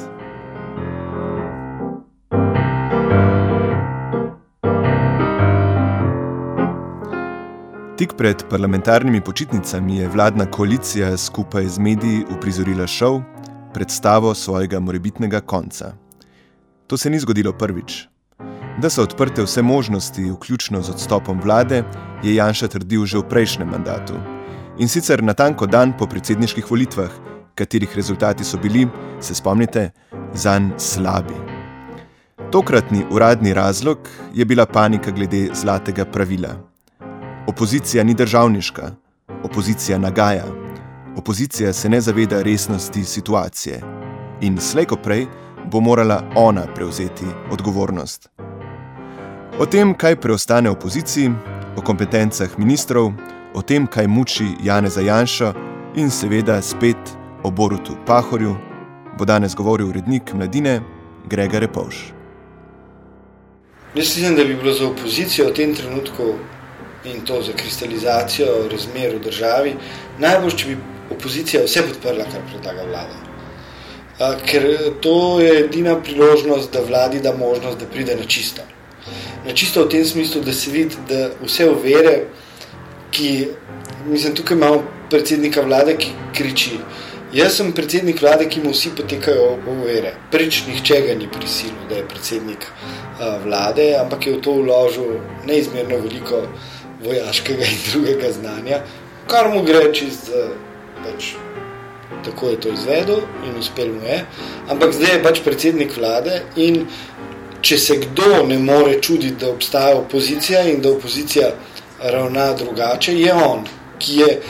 Tik 7.98 8.14
pred 8.18 8.44
parlamentarnimi 8.50 9.20
počitnicami 9.22 9.98
je 9.98 10.08
vladna 10.08 10.46
koalicija 10.46 11.18
skupaj 11.18 11.68
z 11.68 11.80
mediji 11.80 12.24
uprizorila 12.32 12.88
šov, 12.88 13.20
predstavo 13.74 14.32
svojega 14.36 14.80
morebitnega 14.80 15.42
konca. 15.42 15.92
To 16.88 16.98
se 16.98 17.10
ni 17.10 17.20
zgodilo 17.20 17.52
prvič. 17.54 18.08
Da 18.82 18.90
so 18.90 19.04
odprte 19.04 19.44
vse 19.44 19.62
možnosti, 19.62 20.32
vključno 20.32 20.82
z 20.82 20.90
odstopom 20.90 21.44
vlade, 21.44 21.84
je 22.24 22.36
Janša 22.36 22.68
trdil 22.68 23.06
že 23.06 23.18
v 23.18 23.28
prejšnjem 23.28 23.68
mandatu. 23.68 24.37
In 24.80 24.88
sicer 24.88 25.24
na 25.24 25.34
tanko 25.34 25.66
dan 25.66 25.96
po 25.98 26.06
predsedniških 26.06 26.66
volitvah, 26.70 27.10
katerih 27.56 27.96
rezultati 27.96 28.44
so 28.44 28.60
bili, 28.62 28.88
se 29.20 29.34
spomnite, 29.36 29.90
zanj 30.34 30.72
slabi. 30.78 31.34
Tokratni 32.52 33.06
uradni 33.12 33.54
razlog 33.54 33.98
je 34.34 34.46
bila 34.46 34.66
panika 34.66 35.12
glede 35.12 35.50
zlatega 35.54 36.06
pravila. 36.06 36.54
Opozicija 37.48 38.04
ni 38.04 38.14
državniška, 38.14 38.92
opozicija 39.44 39.98
nagaja, 39.98 40.46
opozicija 41.18 41.74
se 41.74 41.90
ne 41.90 42.02
zaveda 42.02 42.42
resnosti 42.42 43.04
situacije 43.04 43.82
in 44.42 44.60
slejko 44.62 44.96
prej 44.96 45.26
bo 45.72 45.80
morala 45.80 46.22
ona 46.36 46.68
prevzeti 46.76 47.26
odgovornost. 47.52 48.30
O 49.60 49.66
tem, 49.66 49.94
kaj 49.98 50.20
preostane 50.22 50.70
opoziciji, 50.70 51.32
o 51.78 51.82
kompetencah 51.82 52.60
ministrov, 52.60 53.12
o 53.54 53.62
tem, 53.62 53.88
kaj 53.88 54.08
muči 54.08 54.46
Jane 54.64 54.90
Zajanša 54.90 55.54
in 55.96 56.10
seveda 56.12 56.62
spet 56.62 56.98
o 57.44 57.52
Borutu 57.52 57.96
Pahorju, 58.06 58.56
bo 59.18 59.26
danes 59.26 59.56
govoril 59.56 59.90
urednik 59.90 60.34
mladine 60.34 60.82
Grega 61.30 61.60
Repovš. 61.60 61.96
Mislim, 63.96 64.36
da 64.36 64.44
bi 64.44 64.56
bilo 64.56 64.74
za 64.74 64.88
opozicijo 64.88 65.50
v 65.50 65.54
tem 65.54 65.76
trenutku 65.76 66.34
in 67.06 67.22
to 67.26 67.42
za 67.42 67.54
kristalizacijo 67.54 68.68
razmer 68.72 69.16
v 69.16 69.24
državi 69.24 69.76
najbolj, 70.20 70.56
če 70.58 70.68
bi 70.68 70.78
opozicija 71.16 71.64
vse 71.64 71.84
podprla, 71.88 72.26
kar 72.32 72.42
predlaga 72.52 72.88
vlada. 72.90 73.26
Ker 74.46 74.66
to 75.02 75.40
je 75.40 75.60
edina 75.66 75.96
priložnost, 76.02 76.74
da 76.74 76.82
vladi 76.82 77.22
da 77.22 77.38
možnost, 77.38 77.80
da 77.80 77.86
pride 77.86 78.16
na 78.16 78.26
čisto 78.26 78.62
na 79.46 79.54
čisto 79.54 79.84
v 79.86 79.90
tem 79.90 80.06
smislu, 80.06 80.42
da 80.42 80.54
se 80.54 80.72
vidi, 80.72 80.96
da 81.10 81.30
vse 81.40 81.70
ovire, 81.70 82.28
ki, 83.18 83.48
mislim, 84.06 84.36
tukaj 84.36 84.58
imamo 84.58 84.84
predsednika 85.10 85.62
vlade, 85.66 85.98
ki 85.98 86.14
kriči. 86.38 86.78
Jaz 87.34 87.58
sem 87.58 87.74
predsednik 87.76 88.22
vlade, 88.22 88.46
ki 88.50 88.62
mu 88.64 88.72
vsi 88.72 88.94
potekajo 88.96 89.58
ovire. 89.68 90.14
Prvič, 90.32 90.62
nihče 90.68 91.02
ga 91.08 91.16
ni 91.20 91.28
prisilil, 91.32 91.82
da 91.90 91.98
je 92.00 92.06
predsednik 92.08 92.68
uh, 92.70 93.42
vlade, 93.44 93.90
ampak 94.00 94.28
je 94.28 94.38
v 94.38 94.42
to 94.46 94.54
vložil 94.62 95.18
neizmerno 95.50 96.00
veliko 96.06 96.46
vojaškega 97.04 97.68
in 97.68 97.84
drugega 97.90 98.32
znanja, 98.32 98.82
kar 99.28 99.52
mu 99.54 99.66
gre 99.68 99.90
čist 99.94 100.32
za. 100.32 100.48
Pač, 101.04 101.36
Tako 102.26 102.50
je 102.50 102.60
to 102.64 102.70
izvedel 102.74 103.20
in 103.46 103.60
uspel 103.60 103.92
mu 103.94 104.02
je. 104.08 104.24
Ampak 104.72 104.94
zdaj 104.96 105.12
je 105.14 105.24
pač 105.24 105.42
predsednik 105.44 105.94
vlade 105.98 106.42
in 106.56 106.86
če 107.62 107.78
se 107.78 107.98
kdo 108.02 108.44
ne 108.48 108.58
more 108.60 108.98
čuditi, 109.02 109.36
da 109.40 109.52
obstaja 109.52 109.98
opozicija 110.00 110.64
in 110.72 110.82
da 110.82 110.92
opozicija 110.96 111.52
ravna 112.04 112.54
drugače, 112.54 113.20
je 113.20 113.34
on, 113.34 113.66
ki 114.00 114.20
je 114.20 114.42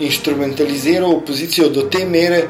instrumentaliziral 0.00 1.10
opozicijo 1.10 1.68
do 1.68 1.82
te 1.82 2.04
mere, 2.06 2.42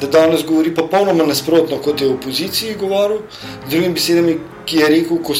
da 0.00 0.06
danes 0.06 0.44
govori 0.44 0.74
popolnoma 0.74 1.24
nasprotno, 1.24 1.78
kot 1.78 2.00
je 2.00 2.08
v 2.08 2.14
opoziciji 2.14 2.76
govoril, 2.80 3.22
z 3.66 3.70
drugimi 3.70 3.94
besedami, 3.94 4.38
ki 4.66 4.76
je 4.76 4.88
rekel, 4.88 5.22
ko, 5.22 5.36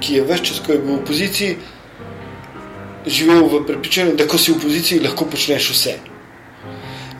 ki 0.00 0.14
je 0.14 0.24
vse 0.24 0.44
čas, 0.44 0.60
ko 0.66 0.72
je 0.72 0.78
bil 0.78 0.94
v 0.94 1.00
opoziciji, 1.02 1.56
živel 3.06 3.48
v 3.48 3.64
prepričanju, 3.66 4.16
da 4.16 4.26
ko 4.26 4.38
si 4.38 4.52
v 4.52 4.60
opoziciji, 4.60 5.02
lahko 5.04 5.26
počneš 5.30 5.70
vse. 5.72 5.96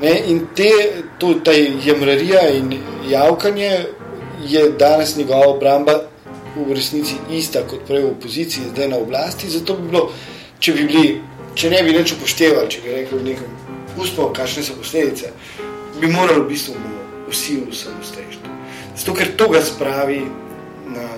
Ne, 0.00 0.12
in 0.30 0.46
te, 0.54 0.70
to, 1.18 1.34
ta 1.44 1.52
jemrarija 1.52 2.48
in 2.54 2.76
javkanje 3.10 3.72
je 4.46 4.68
danes 4.78 5.16
njegova 5.16 5.48
obramba 5.48 5.96
v 6.56 6.74
resnici 6.74 7.16
ista 7.30 7.64
kot 7.66 7.82
prej 7.86 8.04
v 8.04 8.12
opoziciji, 8.12 8.70
zdaj 8.70 8.88
na 8.88 8.96
oblasti. 8.96 9.50
Zato 9.50 9.74
bi 9.76 9.90
bilo, 9.90 10.12
če, 10.60 10.74
bi 10.74 10.86
bili, 10.90 11.20
če 11.54 11.70
ne 11.70 11.82
bi 11.86 11.94
nič 11.96 12.14
upoštevali, 12.16 12.70
če 12.70 12.82
bi 12.84 12.94
rekli 12.94 13.18
v 13.18 13.26
nekem 13.32 13.56
ustvu, 13.98 14.30
kakšne 14.34 14.64
so 14.66 14.76
posledice, 14.78 15.32
bi 15.98 16.10
morali 16.10 16.42
v 16.44 16.50
bistvu 16.52 16.76
vsi 17.28 17.60
v 17.62 17.74
samostrežni. 17.74 18.56
Zato, 18.96 19.14
ker 19.14 19.34
to 19.38 19.48
ga 19.52 19.62
spravi 19.62 20.20
na, 20.90 21.08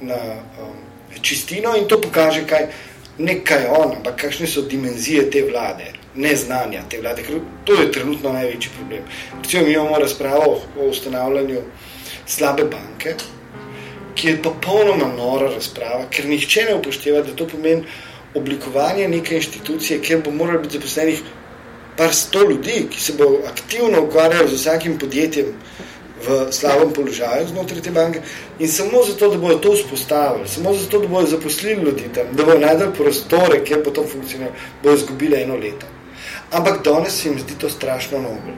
na 0.00 0.18
um, 0.62 0.76
čistino 1.20 1.76
in 1.78 1.86
to 1.90 2.00
pokaže, 2.02 2.46
kaj 2.48 2.68
je 3.18 3.70
on, 3.70 3.98
ampak 3.98 4.16
kakšne 4.26 4.46
so 4.46 4.62
dimenzije 4.66 5.28
te 5.30 5.42
vlade, 5.46 5.92
neznanja 6.14 6.84
te 6.90 7.00
vlade, 7.02 7.22
ker 7.26 7.42
to 7.66 7.78
je 7.78 7.90
trenutno 7.92 8.32
največji 8.32 8.74
problem. 8.78 9.02
Recimo, 9.42 9.64
mi 9.66 9.72
imamo 9.72 9.98
razpravo 9.98 10.62
o 10.78 10.88
ustanavljanju 10.90 11.62
slabe 12.26 12.64
banke, 12.64 13.14
ki 14.14 14.28
je 14.28 14.42
popolnoma 14.42 15.06
nora 15.14 15.50
razprava, 15.54 16.08
ker 16.10 16.26
nihče 16.26 16.66
ne 16.70 16.78
upošteva, 16.78 17.22
da 17.22 17.36
to 17.38 17.46
pomeni 17.46 17.86
oblikovanje 18.34 19.08
neke 19.08 19.36
inštitucije, 19.36 20.00
kjer 20.00 20.22
bo 20.24 20.30
moralo 20.30 20.62
biti 20.62 20.78
zaposlenih 20.78 21.22
par 21.96 22.14
sto 22.14 22.42
ljudi, 22.50 22.86
ki 22.90 23.00
se 23.00 23.12
bo 23.18 23.24
aktivno 23.48 24.02
ukvarjali 24.04 24.48
z 24.48 24.60
vsakim 24.60 24.98
podjetjem 24.98 25.46
v 26.26 26.52
slabem 26.52 26.92
položaju 26.92 27.46
znotraj 27.48 27.82
te 27.82 27.90
banke 27.90 28.22
in 28.58 28.68
samo 28.68 29.02
zato, 29.06 29.28
da 29.30 29.38
bodo 29.38 29.58
to 29.58 29.72
vzpostavili, 29.72 30.48
samo 30.48 30.74
zato, 30.74 30.98
da 30.98 31.08
bodo 31.08 31.26
zaposlili 31.26 31.82
ljudi 31.82 32.10
tam, 32.14 32.32
da 32.32 32.44
bodo 32.44 32.58
najdel 32.58 32.92
prostore, 32.92 33.64
kjer 33.64 33.82
bo 33.84 33.90
to 33.90 34.06
funkcioniralo, 34.12 34.56
bodo 34.82 34.96
izgubili 34.96 35.42
eno 35.42 35.56
leto. 35.56 35.86
Ampak 36.50 36.84
danes 36.84 37.22
se 37.22 37.28
jim 37.28 37.38
zdi 37.38 37.54
to 37.58 37.70
strašno 37.70 38.18
noblo. 38.18 38.56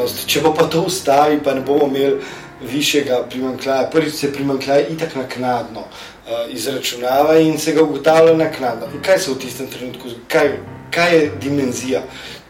Abotnost, 0.00 0.26
če 0.26 0.40
bo 0.40 0.54
pa 0.54 0.66
to 0.70 0.82
ustavi, 0.88 1.40
pa 1.44 1.54
ne 1.54 1.60
bomo 1.60 1.86
imeli 1.86 2.20
višjega 2.60 3.22
primankljaja. 3.30 3.90
Prvič 3.90 4.14
se 4.14 4.32
primankljaj 4.32 4.86
itak 4.90 5.14
naknadno 5.16 5.80
uh, 5.80 6.50
izračunava 6.52 7.38
in 7.38 7.58
se 7.58 7.72
ga 7.72 7.82
ugotavlja 7.82 8.34
naknadno. 8.36 8.90
In 8.94 9.02
kaj 9.02 9.18
se 9.18 9.30
v 9.30 9.38
tistem 9.38 9.70
trenutku, 9.70 10.12
kaj, 10.28 10.58
kaj 10.90 11.16
je 11.16 11.30
dimenzija? 11.40 12.02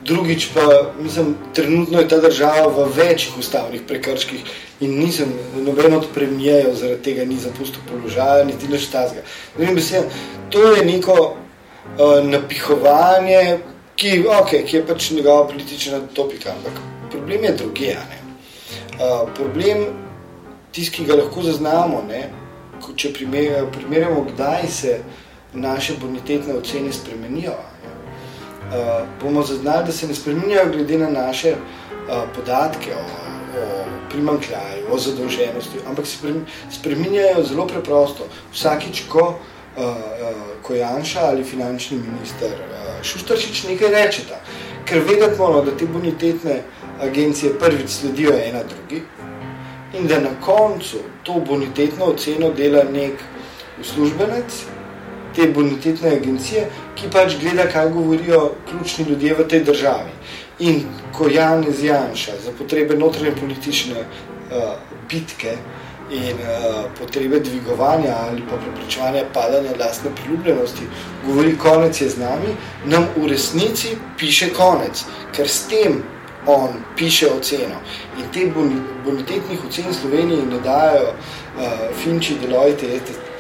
Drugič 0.04 0.48
pa, 0.54 0.92
mislim, 0.98 1.34
trenutno 1.54 2.00
je 2.00 2.08
ta 2.08 2.18
država 2.18 2.66
v 2.72 2.86
večjih 2.96 3.38
ustavnih 3.38 3.82
prekrških 3.86 4.40
in 4.80 4.96
nisem 4.98 5.32
noben 5.60 5.94
od 5.94 6.06
premijejev 6.14 6.74
zaradi 6.74 7.02
tega 7.02 7.24
ni 7.24 7.36
zapustil 7.36 7.84
položaja, 7.90 8.44
niti 8.44 8.68
nič 8.68 8.88
tazga. 8.88 9.20
To 10.50 10.72
je 10.72 10.84
neko 10.84 11.18
uh, 11.20 12.24
napihovanje, 12.24 13.58
ki, 13.96 14.24
okay, 14.24 14.64
ki 14.64 14.76
je 14.76 14.86
pač 14.86 15.10
njegova 15.10 15.44
politična 15.48 16.00
topika, 16.14 16.56
ampak 16.56 16.80
problem 17.10 17.44
je 17.44 17.52
druge. 17.52 17.96
Uh, 17.96 19.28
problem, 19.34 19.84
tisti, 20.72 20.96
ki 20.96 21.04
ga 21.08 21.16
lahko 21.18 21.42
zaznamo, 21.42 22.02
ne, 22.08 22.28
če 22.96 23.12
primer, 23.16 23.66
primerjamo, 23.72 24.24
kdaj 24.32 24.68
se 24.68 24.98
naše 25.54 25.96
bonitetne 26.00 26.54
ocene 26.54 26.92
spremenijo. 26.92 27.56
Uh, 28.70 29.06
bomo 29.22 29.42
zaznali, 29.42 29.86
da 29.86 29.92
se 29.92 30.06
ne 30.06 30.14
spremenjajo 30.14 30.72
glede 30.72 30.98
na 30.98 31.08
naše 31.10 31.54
uh, 31.56 32.28
podatke 32.36 32.94
o, 32.94 33.00
o 33.02 33.64
primankljaju, 34.10 34.92
o 34.92 34.98
zadolženosti, 34.98 35.82
ampak 35.88 36.06
se 36.06 36.34
spremenjajo 36.70 37.44
zelo 37.44 37.66
preprosto. 37.66 38.28
Vsakič, 38.52 39.02
ko, 39.08 39.26
uh, 39.30 39.82
uh, 39.84 40.44
ko 40.62 40.74
Janša 40.74 41.24
ali 41.32 41.44
finančni 41.44 41.98
minister 41.98 42.52
uh, 42.52 43.02
Šuštršič 43.02 43.64
nekaj 43.72 43.90
rečeta, 43.96 44.38
ker 44.84 45.02
vedeti 45.08 45.38
moramo, 45.38 45.64
da 45.66 45.74
te 45.76 45.86
bonitetne 45.86 46.60
agencije 47.00 47.58
prvič 47.58 47.90
sledijo 47.90 48.32
ena 48.32 48.60
drugi 48.64 49.02
in 49.98 50.06
da 50.06 50.20
na 50.20 50.30
koncu 50.44 50.96
to 51.22 51.32
bonitetno 51.48 52.04
oceno 52.04 52.50
dela 52.50 52.84
nek 52.92 53.12
uslužbenec 53.80 54.64
te 55.36 55.46
bonitetne 55.46 56.10
agencije, 56.16 56.68
ki 56.94 57.10
pač 57.12 57.36
gleda, 57.40 57.68
kaj 57.70 57.90
govorijo 57.94 58.52
ključni 58.70 59.04
ljudje 59.08 59.34
v 59.34 59.48
tej 59.48 59.64
državi. 59.64 60.14
In 60.58 60.82
ko 61.16 61.28
Janez 61.28 61.84
Janša 61.84 62.32
za 62.44 62.52
potrebe 62.58 62.96
notranje 62.96 63.32
politične 63.40 64.00
uh, 64.00 64.74
bitke 65.08 65.56
in 66.10 66.42
uh, 66.42 66.84
potrebe 66.98 67.40
dvigovanja 67.40 68.14
ali 68.26 68.42
pa 68.50 68.56
preprečevanja 68.56 69.24
padanja 69.32 69.76
lastne 69.78 70.10
priljubljenosti, 70.16 70.88
govori, 71.26 71.56
konec 71.58 72.00
je 72.00 72.08
z 72.10 72.18
nami, 72.18 72.56
nam 72.84 73.06
v 73.16 73.30
resnici 73.30 73.96
piše 74.18 74.50
konec. 74.52 75.04
Ker 75.36 75.48
s 75.48 75.68
tem, 75.70 76.02
on 76.46 76.68
piše 76.96 77.28
oceno. 77.28 77.80
In 78.18 78.28
te 78.32 78.46
bonitetnih 79.04 79.64
ocen 79.68 79.94
Sloveniji 79.94 80.46
ne 80.46 80.60
dajo 80.60 81.02
uh, 81.02 81.62
Finči, 82.02 82.38
Deloitte, 82.40 82.86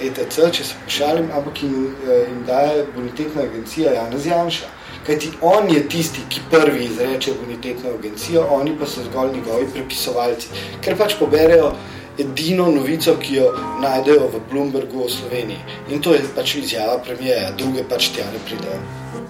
ETC, 0.00 0.50
če 0.52 0.64
se 0.64 0.74
pošalim, 0.84 1.30
ampak 1.36 1.62
jim, 1.62 1.94
uh, 2.04 2.12
jim 2.28 2.44
daje 2.46 2.84
bonitetna 2.96 3.42
agencija 3.42 3.92
Janez 3.92 4.26
Janša. 4.26 4.66
Kajti 5.06 5.30
on 5.40 5.70
je 5.70 5.88
tisti, 5.88 6.20
ki 6.28 6.40
prvi 6.50 6.84
izreče 6.84 7.32
bonitetno 7.40 7.94
agencijo, 7.98 8.44
oni 8.50 8.76
pa 8.78 8.86
so 8.86 9.04
zgolj 9.04 9.32
njegovi 9.32 9.66
prepisovalci, 9.72 10.48
ker 10.84 10.96
pač 10.96 11.16
poberejo 11.18 11.72
edino 12.18 12.68
novico, 12.68 13.16
ki 13.16 13.34
jo 13.34 13.50
najdejo 13.80 14.28
v 14.28 14.44
Bloombergu 14.52 15.06
v 15.06 15.10
Sloveniji. 15.10 15.78
In 15.88 16.02
to 16.04 16.14
je 16.14 16.24
pač 16.36 16.54
izjava 16.60 16.98
premijeja, 17.04 17.54
druge 17.56 17.84
pač 17.88 18.12
tja 18.14 18.28
ne 18.32 18.44
pridejo. 18.44 19.29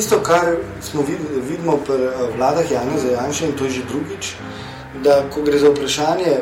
Tisto, 0.00 0.22
kar 0.22 0.56
smo 0.80 1.02
videli, 1.02 1.40
vidimo 1.48 1.76
pri 1.76 1.94
eh, 1.94 2.12
vladah 2.36 2.70
Jana 2.70 2.98
Zajanša 2.98 3.46
in 3.46 3.52
to 3.52 3.64
je 3.64 3.70
že 3.70 3.82
drugič, 3.84 4.32
da 5.04 5.28
ko 5.30 5.42
gre 5.42 5.58
za 5.58 5.68
vprašanje 5.68 6.38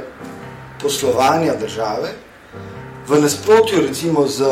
poslovanja 0.83 1.57
države, 1.59 2.13
v 3.09 3.21
nasprotju 3.21 3.83
recimo 3.83 4.27
z 4.27 4.47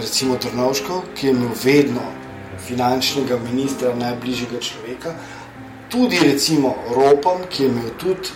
recimo 0.00 0.36
Trnovško, 0.36 1.02
ki 1.14 1.26
je 1.26 1.30
imel 1.30 1.54
vedno 1.64 2.02
finančnega 2.66 3.38
ministra, 3.38 3.94
najbližjega 3.94 4.58
človeka, 4.60 5.14
tudi 5.88 6.18
recimo 6.18 6.74
Ropom, 6.90 7.46
ki 7.50 7.62
je 7.62 7.68
imel 7.68 7.90
tudi, 7.98 8.28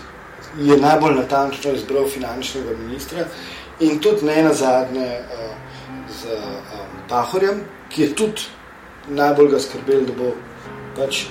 je 0.60 0.76
najbolj 0.78 1.14
natančno 1.14 1.72
izbral 1.72 2.06
finančnega 2.06 2.78
ministra 2.78 3.26
in 3.80 3.98
tudi 3.98 4.26
ne 4.26 4.42
na 4.42 4.54
zadnje 4.54 5.18
uh, 5.18 5.50
z 6.14 6.38
Pahorjem, 7.08 7.64
ki 7.90 8.02
je 8.02 8.14
tudi 8.14 8.42
najbolj 9.08 9.50
ga 9.50 9.60
skrbel, 9.60 10.06
da 10.06 10.12
bo 10.12 10.32
pač 10.96 11.26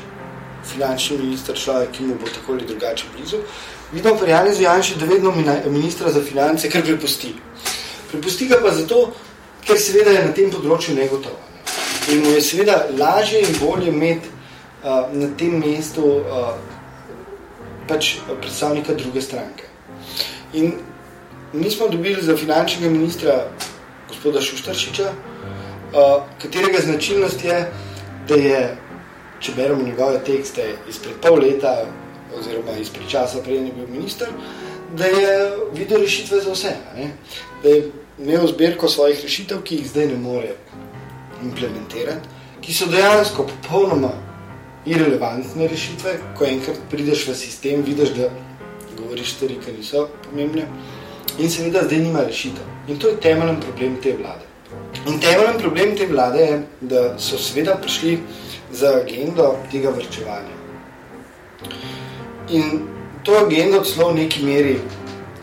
finančni 0.66 1.18
minister 1.18 1.58
človek, 1.58 1.92
ki 1.92 2.04
mu 2.04 2.16
bo 2.22 2.30
tako 2.30 2.54
ali 2.54 2.68
drugače 2.68 3.06
blizu. 3.16 3.42
Vidimo 3.92 4.16
pri 4.18 4.32
Janezu 4.32 4.62
Janši, 4.64 5.00
da 5.00 5.06
vedno 5.06 5.34
ministra 5.66 6.12
za 6.12 6.22
finance 6.22 6.70
kar 6.70 6.84
prepusti. 6.84 7.36
Prepusti 8.12 8.48
ga 8.48 8.58
pa 8.64 8.72
zato, 8.74 9.12
ker 9.66 9.78
seveda 9.80 10.12
je 10.12 10.24
na 10.26 10.34
tem 10.34 10.50
področju 10.52 10.96
negotovo. 10.96 11.38
In 12.14 12.24
mu 12.24 12.34
je 12.36 12.42
seveda 12.42 12.86
lažje 12.98 13.42
in 13.42 13.56
bolje 13.60 13.90
imeti 13.90 14.30
uh, 14.30 15.06
na 15.14 15.30
tem 15.38 15.58
mestu 15.60 16.06
uh, 16.22 16.52
pač 17.90 18.18
predstavnika 18.42 18.94
druge 18.94 19.22
stranke. 19.22 19.70
In 20.54 20.74
mi 21.54 21.72
smo 21.72 21.88
dobili 21.90 22.22
za 22.22 22.38
finančnega 22.38 22.90
ministra 22.90 23.38
gospoda 24.10 24.42
Šuštarčiča, 24.42 25.12
uh, 25.96 26.24
katerega 26.42 26.80
značilnost 26.80 27.44
je, 27.46 27.72
da 28.28 28.36
je, 28.36 28.78
če 29.40 29.52
beremo 29.56 29.84
njegove 29.84 30.20
tekste 30.24 30.76
izpred 30.90 31.16
pol 31.22 31.40
leta 31.40 31.86
oziroma 32.36 32.78
izpred 32.82 33.08
časa, 33.10 33.42
preden 33.44 33.68
je 33.68 33.74
bil 33.74 33.88
minister, 33.88 34.28
da 34.98 35.06
je 35.06 35.36
videl 35.74 36.02
rešitve 36.02 36.40
za 36.42 36.52
vse. 36.52 36.74
Ne? 36.98 37.12
Da 37.64 37.70
je 37.70 37.92
imel 38.20 38.48
zbirko 38.48 38.90
svojih 38.90 39.22
rešitev, 39.24 39.62
ki 39.64 39.76
jih 39.76 39.90
zdaj 39.90 40.08
ne 40.08 40.18
more 40.20 40.56
implementirati, 41.44 42.34
ki 42.62 42.74
so 42.74 42.88
dejansko 42.92 43.48
popolnoma 43.48 44.12
irrelevantne 44.86 45.68
rešitve, 45.68 46.18
ko 46.38 46.46
enkrat 46.46 46.80
prideš 46.92 47.28
v 47.28 47.36
sistem, 47.36 47.84
vidiš, 47.86 48.14
da 48.18 48.30
govoriš 48.98 49.36
stvari, 49.36 49.60
ki 49.66 49.78
niso 49.78 50.08
pomembne 50.28 50.68
in 51.40 51.50
seveda 51.52 51.84
zdaj 51.84 52.00
nima 52.00 52.24
rešitev. 52.24 52.64
In 52.88 53.00
to 53.00 53.12
je 53.12 53.20
temeljen 53.22 53.60
problem 53.62 53.98
te 54.04 54.16
vlade. 54.18 54.55
In 55.06 55.20
temeljen 55.20 55.58
problem 55.58 55.96
te 55.98 56.08
vlade 56.08 56.40
je, 56.42 56.62
da 56.82 57.02
so 57.20 57.38
seveda 57.38 57.76
prišli 57.82 58.20
za 58.72 58.94
agendo 59.02 59.56
tega 59.72 59.90
vrčevanja. 59.90 60.56
In 62.50 62.88
to 63.24 63.38
agendo 63.46 63.84
celo 63.86 64.10
v 64.10 64.16
neki 64.24 64.46
meri 64.46 64.80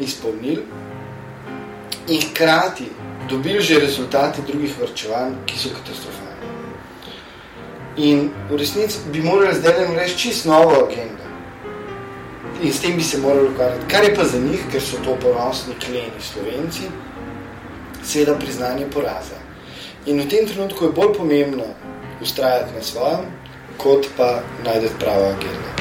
izpolnili, 0.01 0.65
in 2.09 2.21
hkrati 2.21 2.89
dobili 3.31 3.63
že 3.63 3.79
rezultate 3.79 4.43
drugih 4.47 4.75
vrčevanj, 4.81 5.35
ki 5.47 5.59
so 5.59 5.71
katastrofalni. 5.71 6.51
In 7.97 8.31
v 8.51 8.59
resnici 8.59 8.99
bi 9.13 9.23
morali 9.23 9.55
zdaj 9.55 9.79
nam 9.81 9.95
reči 9.95 10.19
čist 10.19 10.47
novo 10.47 10.87
agendo. 10.87 11.23
In 12.63 12.73
s 12.73 12.81
tem 12.81 12.97
bi 12.97 13.03
se 13.03 13.19
morali 13.19 13.49
ukvarjati. 13.49 13.87
Kar 13.91 14.05
je 14.05 14.15
pa 14.15 14.25
za 14.25 14.39
njih, 14.39 14.67
ker 14.73 14.83
so 14.83 14.99
to 15.05 15.17
ponosni 15.23 15.75
kleni 15.79 16.21
slovenci, 16.21 16.91
seveda 18.03 18.35
priznanje 18.39 18.87
poraza. 18.91 19.42
In 20.07 20.19
v 20.21 20.29
tem 20.29 20.47
trenutku 20.47 20.85
je 20.85 20.93
bolj 20.93 21.15
pomembno 21.15 21.65
ustrajati 22.23 22.75
na 22.75 22.83
svojem, 22.83 23.27
kot 23.79 24.07
pa 24.17 24.43
najdeti 24.65 24.99
pravo 24.99 25.31
agendo. 25.35 25.73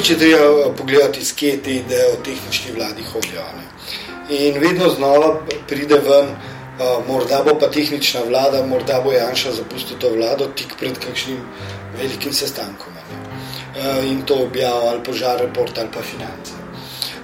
prvič 0.00 0.10
je 0.10 0.18
treba 0.18 0.72
pogledati, 0.76 1.20
iz 1.20 1.34
kje 1.34 1.62
te 1.62 1.70
ideje 1.74 2.12
o 2.12 2.22
tehnični 2.24 2.72
vladi 2.76 3.02
hodijo. 3.02 3.42
Ne. 3.42 3.66
In 4.36 4.58
vedno 4.58 4.88
znova 4.88 5.40
pride 5.68 5.94
ven, 5.94 6.30
uh, 6.30 7.06
morda 7.08 7.42
bo 7.44 7.58
pa 7.58 7.70
tehnična 7.70 8.20
vlada, 8.28 8.66
morda 8.66 9.00
bo 9.04 9.12
Janša 9.12 9.52
zapustil 9.52 9.98
to 9.98 10.14
vlado 10.14 10.46
tik 10.54 10.74
pred 10.78 10.98
kakšnim 10.98 11.42
velikim 11.98 12.32
sestankom. 12.32 12.99
Uh, 13.70 14.02
in 14.10 14.22
to 14.26 14.34
objavlja 14.34 14.90
ali 14.90 15.02
požar, 15.04 15.40
report 15.40 15.78
ali 15.78 15.88
pa 15.94 16.02
finance. 16.02 16.52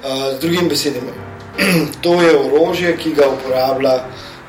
Uh, 0.04 0.36
z 0.36 0.40
drugim 0.40 0.68
besedami, 0.68 1.12
to 2.04 2.20
je 2.22 2.36
orožje, 2.38 2.96
ki 2.96 3.14
ga 3.18 3.26
uporablja 3.28 3.96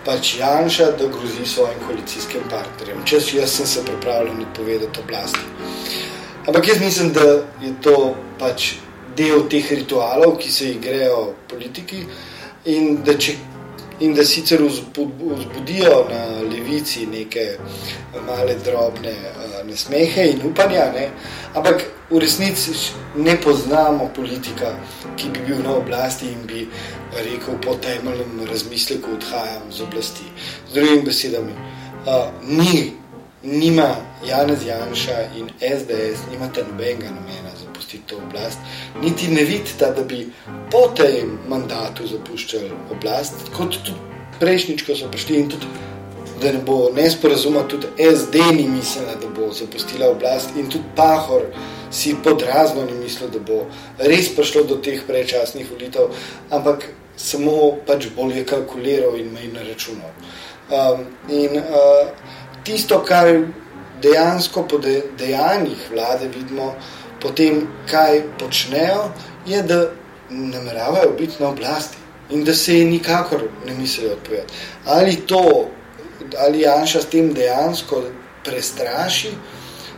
pač 0.06 0.38
Janša, 0.40 0.92
da 1.00 1.08
grozi 1.12 1.46
svojim 1.46 1.80
koalicijskim 1.88 2.46
partnerjem. 2.50 3.02
Če 3.06 3.20
jaz 3.40 3.58
sem 3.58 3.68
se 3.68 3.84
pripravljen 3.86 4.46
odpovedati 4.46 5.00
oblasti. 5.00 5.40
Ampak 6.48 6.68
jaz 6.68 6.80
mislim, 6.80 7.12
da 7.14 7.26
je 7.62 7.74
to 7.82 8.16
pač 8.40 8.76
del 9.18 9.48
teh 9.50 9.72
ritualov, 9.72 10.38
ki 10.38 10.52
se 10.52 10.70
jih 10.70 10.80
grejo 10.82 11.34
politiki 11.50 12.06
in 12.72 13.02
da, 13.04 13.18
če, 13.18 13.34
in 14.00 14.14
da 14.14 14.26
sicer 14.26 14.62
vzbudijo 14.62 16.06
na 16.10 16.42
levici 16.50 17.06
neke 17.06 17.58
male 18.28 18.56
drobne 18.66 19.10
uh, 19.12 19.70
nasmehe 19.70 20.30
in 20.30 20.42
upanja, 20.46 20.92
ne? 20.94 21.10
ampak 21.54 21.84
v 22.10 22.20
resnici 22.20 22.72
ne 23.16 23.38
poznamo 23.42 24.10
politika, 24.16 24.76
ki 25.16 25.30
bi 25.30 25.40
bil 25.48 25.64
na 25.64 25.76
oblasti 25.76 26.26
in 26.26 26.46
bi 26.48 26.68
rekel 27.16 27.58
po 27.62 27.76
temeljnem 27.76 28.48
razmisleku 28.52 29.12
odhajam 29.18 29.72
z 29.72 29.82
oblasti. 29.82 30.24
Z 30.70 30.74
drugimi 30.74 31.02
besedami, 31.02 31.54
uh, 32.06 32.30
ni 32.44 32.94
nima 33.44 33.96
Janez 34.26 34.66
Janša 34.66 35.18
in 35.38 35.50
SDS, 35.62 36.30
nimate 36.32 36.64
nobenega 36.64 37.10
namena 37.10 37.52
zapustiti 37.88 38.16
oblast, 38.16 38.58
niti 39.02 39.28
ne 39.28 39.44
vidite, 39.44 39.94
da 39.96 40.04
bi 40.04 40.30
po 40.72 40.88
tem 40.96 41.40
mandatu 41.48 42.08
zapuščali 42.08 42.72
oblast, 42.92 43.34
kot 43.56 43.78
tudi 43.84 43.96
prejšnjič, 44.40 44.84
ko 44.86 44.96
so 44.96 45.08
prišli 45.12 45.40
in 45.40 45.50
tudi, 45.50 45.68
da 46.42 46.52
ne 46.52 46.60
bo 46.60 46.92
nesporazuma, 46.94 47.64
tudi 47.68 47.88
SD 47.98 48.36
ni 48.54 48.68
mislila, 48.68 49.16
da 49.16 49.28
bo 49.28 49.52
zapustila 49.54 50.10
oblast 50.10 50.56
in 50.58 50.70
tudi 50.70 50.86
Pahor 50.96 51.48
si 51.92 52.16
podrazno 52.24 52.86
ni 52.86 52.94
mislil, 52.94 53.30
da 53.30 53.40
bo 53.40 53.66
res 53.98 54.30
prišlo 54.36 54.64
do 54.68 54.78
teh 54.78 55.02
prečasnih 55.08 55.70
volitev, 55.72 56.12
ampak 56.52 56.90
samo 57.18 57.78
pač 57.88 58.10
bolje 58.16 58.44
kalkuliral 58.46 59.16
in 59.18 59.32
me 59.34 59.48
na 59.54 59.64
računal. 59.66 60.12
Um, 60.68 61.08
in 61.32 61.58
uh, 61.58 62.12
tisto, 62.64 63.00
kar 63.08 63.32
dejansko 64.02 64.68
po 64.70 64.78
dejanjih 64.78 65.90
vlade 65.92 66.28
vidimo, 66.28 66.76
potem 67.22 67.68
kaj 67.92 68.22
počnejo, 68.40 69.12
je, 69.46 69.64
da 69.64 69.90
nameravajo 70.30 71.16
biti 71.20 71.40
na 71.40 71.50
oblasti 71.50 71.98
in 72.30 72.44
da 72.44 72.54
se 72.54 72.80
je 72.80 72.86
nikakor 72.86 73.44
ne 73.66 73.74
mislijo 73.74 74.14
odpovedati. 74.14 74.54
Ali 74.86 75.16
to, 75.16 75.68
ali 76.38 76.62
Janša 76.62 77.02
s 77.02 77.06
tem 77.06 77.34
dejansko 77.34 78.04
prestraši 78.44 79.32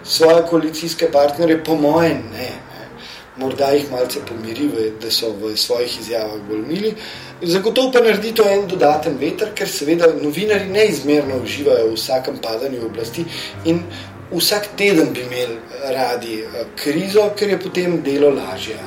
svoje 0.04 0.44
koalicijske 0.50 1.12
partnere, 1.12 1.64
po 1.64 1.76
mojem 1.76 2.24
ne 2.34 2.50
morda 3.40 3.72
jih 3.72 3.92
malce 3.92 4.20
pomiri, 4.28 4.70
da 5.02 5.12
so 5.12 5.32
v 5.42 5.56
svojih 5.58 6.00
izjavah 6.02 6.42
bolj 6.50 6.64
mili. 6.68 6.94
Zagotovo 7.42 7.92
pa 7.92 8.02
naredi 8.04 8.34
to 8.36 8.44
en 8.50 8.66
dodaten 8.68 9.18
veter, 9.20 9.54
ker 9.56 9.70
seveda 9.70 10.12
novinari 10.22 10.68
neizmerno 10.68 11.40
uživajo 11.44 11.88
v 11.88 11.96
vsakem 11.96 12.40
padanju 12.44 12.86
oblasti 12.86 13.26
in 13.66 13.84
vsak 14.32 14.68
teden 14.78 15.14
bi 15.14 15.20
imeli 15.20 15.58
radi 15.90 16.42
eh, 16.42 16.66
krizo, 16.76 17.30
ker 17.36 17.50
je 17.50 17.60
potem 17.60 18.02
delo 18.02 18.30
lažje. 18.30 18.78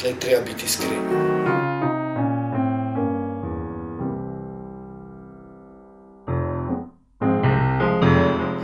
Tlej 0.00 0.14
treba 0.20 0.44
biti 0.44 0.64
iskren. 0.66 1.00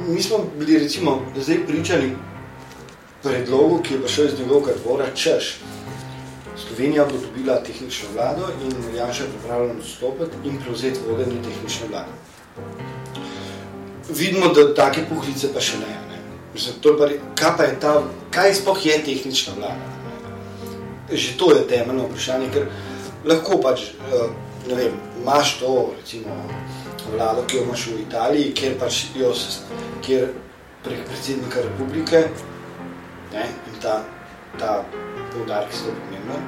Mi 0.09 0.23
smo 0.23 0.38
bili 0.59 0.79
recimo 0.79 1.23
zdaj 1.37 1.66
pričali 1.66 2.12
predlogu, 3.23 3.83
ki 3.83 3.95
je 3.95 4.01
prišel 4.01 4.27
iz 4.27 4.38
njegovega 4.38 4.73
dvora, 4.85 5.07
češ. 5.14 5.59
Slovenija 6.57 7.05
bo 7.05 7.18
dobila 7.18 7.62
tehnično 7.62 8.09
vlado 8.14 8.49
in 8.64 8.97
Janša 8.97 9.23
je 9.23 9.29
pripravljen 9.29 9.77
odstopiti 9.77 10.37
in 10.45 10.59
prevzeti 10.64 11.01
vodenje 11.09 11.42
tehnične 11.45 11.87
vlade. 11.90 12.12
Vidimo, 14.09 14.49
da 14.49 14.75
take 14.75 15.05
puhlice 15.09 15.53
pa 15.55 15.61
še 15.61 15.79
ne. 15.79 15.95
ne. 16.09 16.12
Mislim, 16.55 16.75
to 16.81 16.97
pa, 16.99 17.09
kaj 17.35 17.57
pa 17.57 17.62
je 17.62 17.81
ta, 17.81 18.03
kaj 18.31 18.55
sploh 18.55 18.87
je 18.87 19.05
tehnična 19.05 19.53
vlada? 19.57 19.75
Že 21.12 21.37
to 21.38 21.53
je 21.53 21.69
temeljno 21.69 22.07
vprašanje, 22.09 22.49
ker 22.53 22.67
lahko 23.25 23.61
pač, 23.61 23.81
eh, 23.81 24.29
ne 24.69 24.75
vem, 24.75 24.93
imaš 25.23 25.59
to, 25.61 25.93
recimo, 25.99 26.37
vlado, 27.12 27.45
ki 27.47 27.57
jo 27.57 27.62
imaš 27.62 27.87
v 27.87 28.01
Italiji, 28.01 28.55
kjer 28.55 28.79
pač 28.79 29.05
jo, 29.17 29.33
kjer 30.05 30.29
prek 30.85 31.05
predsednika 31.09 31.62
republike, 31.62 32.25
ne, 33.33 33.47
in 33.73 33.81
ta, 33.83 34.03
ta 34.59 34.85
poudarek 35.33 35.73
zelo 35.73 35.95
pomembno, 36.05 36.41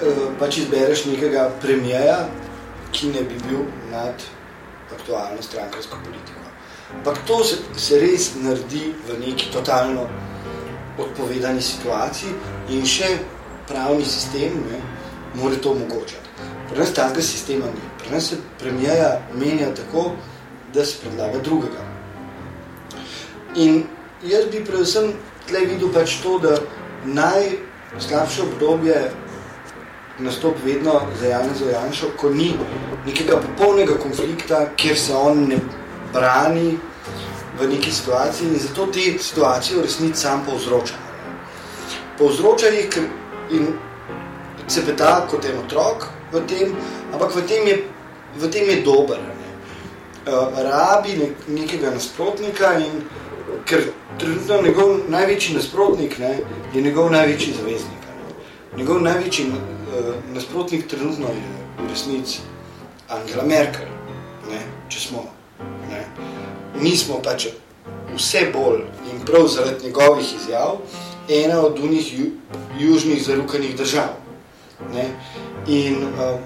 eh, 0.00 0.28
pač 0.38 0.58
izbereš 0.64 1.04
nekega 1.12 1.50
premijeja, 1.60 2.22
ki 2.92 3.12
ne 3.12 3.22
bi 3.22 3.40
bil 3.48 3.66
nad 3.90 4.24
aktualno 4.92 5.42
strankarsko 5.42 5.96
politiko. 6.04 6.41
Ampak 6.98 7.18
to 7.26 7.44
se, 7.44 7.56
se 7.76 7.98
res 8.00 8.34
naredi 8.42 8.92
v 9.08 9.18
neki 9.26 9.50
totalno 9.52 10.06
odpovedani 10.98 11.62
situaciji 11.62 12.34
in 12.76 12.84
še 12.86 13.08
pravni 13.68 14.04
sistem 14.04 14.60
ne, 14.68 14.82
mora 15.34 15.56
to 15.56 15.72
omogočati. 15.72 16.28
Pri 16.68 16.78
nas 16.78 16.92
takega 16.94 17.22
sistema 17.22 17.66
ni. 17.66 17.82
Pri 17.98 18.14
nas 18.14 18.28
se 18.30 18.38
premijeja 18.60 19.20
menja 19.34 19.72
tako, 19.74 20.12
da 20.74 20.84
se 20.84 21.00
predlaga 21.02 21.40
drugega. 21.44 21.84
In 23.54 23.82
jaz 24.24 24.46
bi 24.52 24.64
predvsem 24.64 25.12
tle 25.48 25.66
videl 25.66 25.92
pač 25.92 26.20
to, 26.22 26.38
da 26.38 26.56
najslabše 27.04 28.42
obdobje 28.42 29.10
nastop 30.18 30.56
vedno 30.64 31.00
za 31.20 31.28
Janez 31.28 31.60
Janšo, 31.72 32.12
ko 32.16 32.30
ni 32.30 32.52
nekega 33.06 33.40
popolnega 33.42 33.98
konflikta, 33.98 34.66
kjer 34.76 34.98
se 34.98 35.14
on 35.14 35.48
ne 35.48 35.58
brani 36.12 36.78
v 37.60 37.68
neki 37.68 37.92
situaciji 37.92 38.48
in 38.48 38.58
zato 38.58 38.86
te 38.86 39.18
situacije 39.18 39.78
v 39.78 39.82
resnici 39.82 40.20
sam 40.20 40.44
povzroča. 40.46 40.94
Povzroča 42.18 42.66
jih 42.66 42.98
in 43.50 43.66
se 44.66 44.86
peta 44.86 45.26
kot 45.30 45.44
en 45.44 45.58
otrok 45.58 46.08
v 46.32 46.40
tem, 46.46 46.76
ampak 47.12 47.34
v 47.36 47.42
tem 47.46 47.66
je, 47.66 47.76
v 48.36 48.48
tem 48.50 48.68
je 48.68 48.80
dober. 48.82 49.18
Ne. 49.18 49.50
Uh, 50.22 50.54
rabi 50.62 51.16
ne, 51.18 51.28
nekega 51.48 51.90
nasprotnika 51.90 52.78
in 52.78 53.02
ker 53.66 53.90
trenutno 54.18 54.62
njegov 54.62 54.94
največji 55.08 55.56
nasprotnik 55.56 56.18
ne, 56.18 56.38
je 56.74 56.82
njegov 56.82 57.10
največji 57.10 57.54
zaveznik. 57.58 58.06
Ne. 58.08 58.78
Njegov 58.78 59.02
največji 59.02 59.46
uh, 59.50 60.14
nasprotnik 60.34 60.86
trenutno 60.88 61.28
je 61.28 61.42
v 61.82 61.90
resnici 61.90 62.40
Angela 63.08 63.44
Merkel, 63.44 63.88
ne, 64.48 64.62
če 64.88 65.00
smo. 65.00 65.41
Ne. 65.92 66.04
Mi 66.80 66.96
smo 66.96 67.20
pač 67.22 67.46
vse 68.16 68.46
bolj 68.52 68.80
in 69.12 69.20
prav 69.26 69.46
zaradi 69.46 69.84
njegovih 69.84 70.34
izjav 70.36 70.78
ena 71.28 71.60
od 71.60 71.78
unih 71.78 72.18
ju, 72.18 72.26
južnih 72.80 73.24
zarukanih 73.26 73.76
držav. 73.76 74.16
Ne. 74.94 75.04
In 75.66 75.96
uh, 76.04 76.40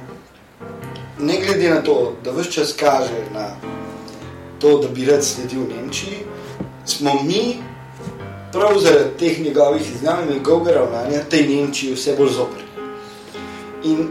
ne 1.19 1.39
glede 1.47 1.71
na 1.71 1.83
to, 1.83 2.13
da 2.25 2.31
vse 2.31 2.51
čas 2.51 2.75
kaže 2.81 3.23
na 3.35 3.49
to, 4.59 4.79
da 4.79 4.89
bi 4.89 5.05
rad 5.05 5.25
sledil 5.25 5.61
Nemčiji, 5.61 6.19
smo 6.85 7.23
mi 7.23 7.57
prav 8.53 8.79
zaradi 8.79 9.19
teh 9.19 9.41
njegovih 9.41 9.83
izjav 9.95 10.23
in 10.23 10.35
njegovega 10.35 10.79
ravnanja 10.79 11.25
tej 11.31 11.49
Nemčiji 11.49 11.95
vse 11.95 12.17
bolj 12.19 12.31
zoprni. 12.31 12.67
In 13.85 14.09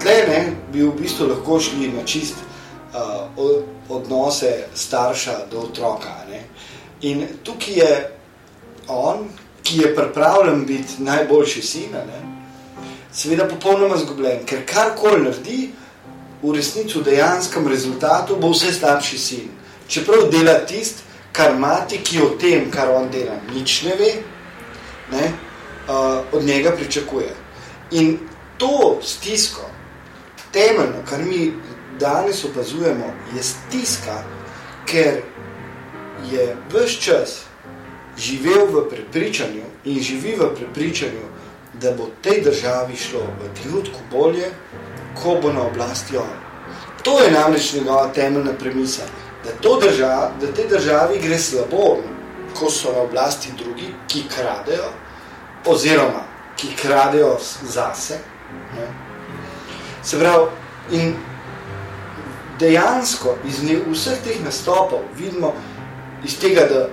tle 0.00 0.14
ne, 0.28 0.52
bi 0.72 0.82
v 0.82 0.92
bistvu 1.00 1.26
lahko 1.26 1.60
šli 1.60 1.88
na 1.92 2.04
čist 2.04 2.36
uh, 2.94 3.62
odnose 3.88 4.66
starša 4.74 5.46
do 5.50 5.60
otroka. 5.60 6.14
Ne. 6.30 6.42
In 7.00 7.26
tukaj 7.42 7.74
je 7.74 8.16
on, 8.88 9.28
ki 9.62 9.78
je 9.78 9.96
pripravljen 9.96 10.66
biti 10.66 11.02
najboljši 11.02 11.62
sin, 11.62 11.94
seveda 13.12 13.48
popolnoma 13.48 13.96
zgubljen, 13.96 14.44
ker 14.46 14.64
karkoli 14.66 15.22
naredi, 15.24 15.70
v 16.42 16.52
resnici 16.56 16.98
v 16.98 17.04
dejanskem 17.04 17.68
rezultatu 17.68 18.36
bo 18.36 18.50
vse 18.50 18.72
slabši 18.72 19.18
sin. 19.18 19.48
Čeprav 19.88 20.30
dela 20.32 20.60
tist, 20.64 21.04
kar 21.32 21.58
mati, 21.58 22.00
ki 22.00 22.22
o 22.22 22.28
tem, 22.40 22.70
kar 22.70 22.90
on 22.94 23.10
dela, 23.12 23.36
nič 23.52 23.82
ne 23.84 23.96
ve, 23.98 24.12
ne, 25.12 25.26
uh, 25.88 26.24
od 26.32 26.42
njega 26.44 26.72
pričakuje. 26.72 27.34
In 27.90 28.18
to 28.56 28.98
stisko, 29.02 29.68
temeljno, 30.52 31.04
kar 31.08 31.22
mi 31.24 31.52
danes 32.00 32.44
opazujemo, 32.44 33.12
je 33.36 33.42
stiska, 33.42 34.22
ker 34.86 35.22
je 36.30 36.56
vse 36.72 37.00
čas 37.00 37.40
živel 38.18 38.66
v 38.66 38.88
prepričanju 38.90 39.64
in 39.84 40.02
živi 40.02 40.36
v 40.36 40.50
prepričanju, 40.56 41.26
da 41.80 41.92
bo 41.96 42.10
tej 42.22 42.42
državi 42.44 42.96
šlo 42.96 43.20
v 43.20 43.48
trenutku 43.60 43.98
bolje, 44.10 44.50
ko 45.22 45.38
bo 45.42 45.52
na 45.52 45.62
oblasti 45.62 46.16
on. 46.16 46.36
To 47.02 47.20
je 47.20 47.30
namreč 47.30 47.72
njegova 47.72 48.08
temeljna 48.14 48.52
premisa, 48.58 49.02
da, 49.44 49.50
to 49.60 49.80
država, 49.80 50.32
da 50.40 50.52
tej 50.52 50.68
državi 50.68 51.18
gre 51.22 51.38
slabo, 51.38 51.96
ko 52.58 52.70
so 52.70 52.92
na 52.92 53.00
oblasti 53.00 53.52
drugi, 53.58 53.94
ki 54.08 54.24
kradejo, 54.28 54.90
oziroma 55.66 56.30
ki 56.56 56.76
kradejo 56.76 57.38
zase. 57.62 58.18
Ne? 58.76 58.86
Se 60.02 60.18
pravi, 60.18 60.46
in 60.90 61.14
dejansko 62.60 63.36
iz 63.48 63.62
vseh 63.92 64.18
teh 64.24 64.44
nastopov 64.44 65.00
vidimo 65.18 65.54
iz 66.24 66.36
tega, 66.40 66.66
da 66.68 66.88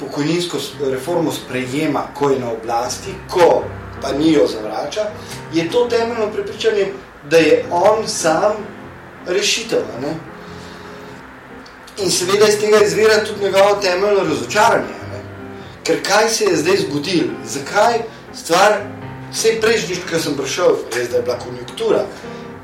pokojninsko 0.00 0.58
reformo 0.90 1.32
sprejema, 1.32 2.06
ko 2.14 2.30
je 2.30 2.40
na 2.40 2.50
oblasti, 2.50 3.14
ko 3.30 3.62
pa 4.02 4.12
ni 4.12 4.32
jo 4.32 4.46
zavrača, 4.46 5.00
je 5.52 5.70
to 5.70 5.86
temeljno 5.88 6.26
prepričanje, 6.32 6.92
da 7.30 7.36
je 7.36 7.64
on 7.70 8.08
sam 8.08 8.52
rešitev. 9.26 9.82
Ne? 10.02 10.14
In 11.98 12.10
seveda 12.10 12.48
iz 12.48 12.58
tega 12.60 12.84
izvira 12.84 13.24
tudi 13.24 13.44
njegovo 13.44 13.74
temeljno 13.82 14.24
razočaranje. 14.24 14.98
Ne? 15.12 15.20
Ker 15.84 16.02
kaj 16.02 16.28
se 16.28 16.44
je 16.44 16.56
zdaj 16.56 16.76
zgodil? 16.76 17.28
Zakaj 17.44 18.02
stvar, 18.34 18.80
vse 19.32 19.60
prejšnjič, 19.60 19.98
ko 20.10 20.18
sem 20.18 20.36
prišel, 20.36 20.76
res 20.96 21.08
da 21.08 21.16
je 21.16 21.22
bila 21.22 21.38
konjunktura, 21.38 22.04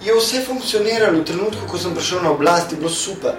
je 0.04 0.14
vse 0.14 0.44
funkcioniralo 0.46 1.18
v 1.18 1.24
trenutku, 1.24 1.66
ko 1.70 1.78
sem 1.78 1.94
prišel 1.94 2.22
na 2.22 2.30
oblast, 2.30 2.72
je 2.72 2.78
bilo 2.78 2.90
super. 2.90 3.34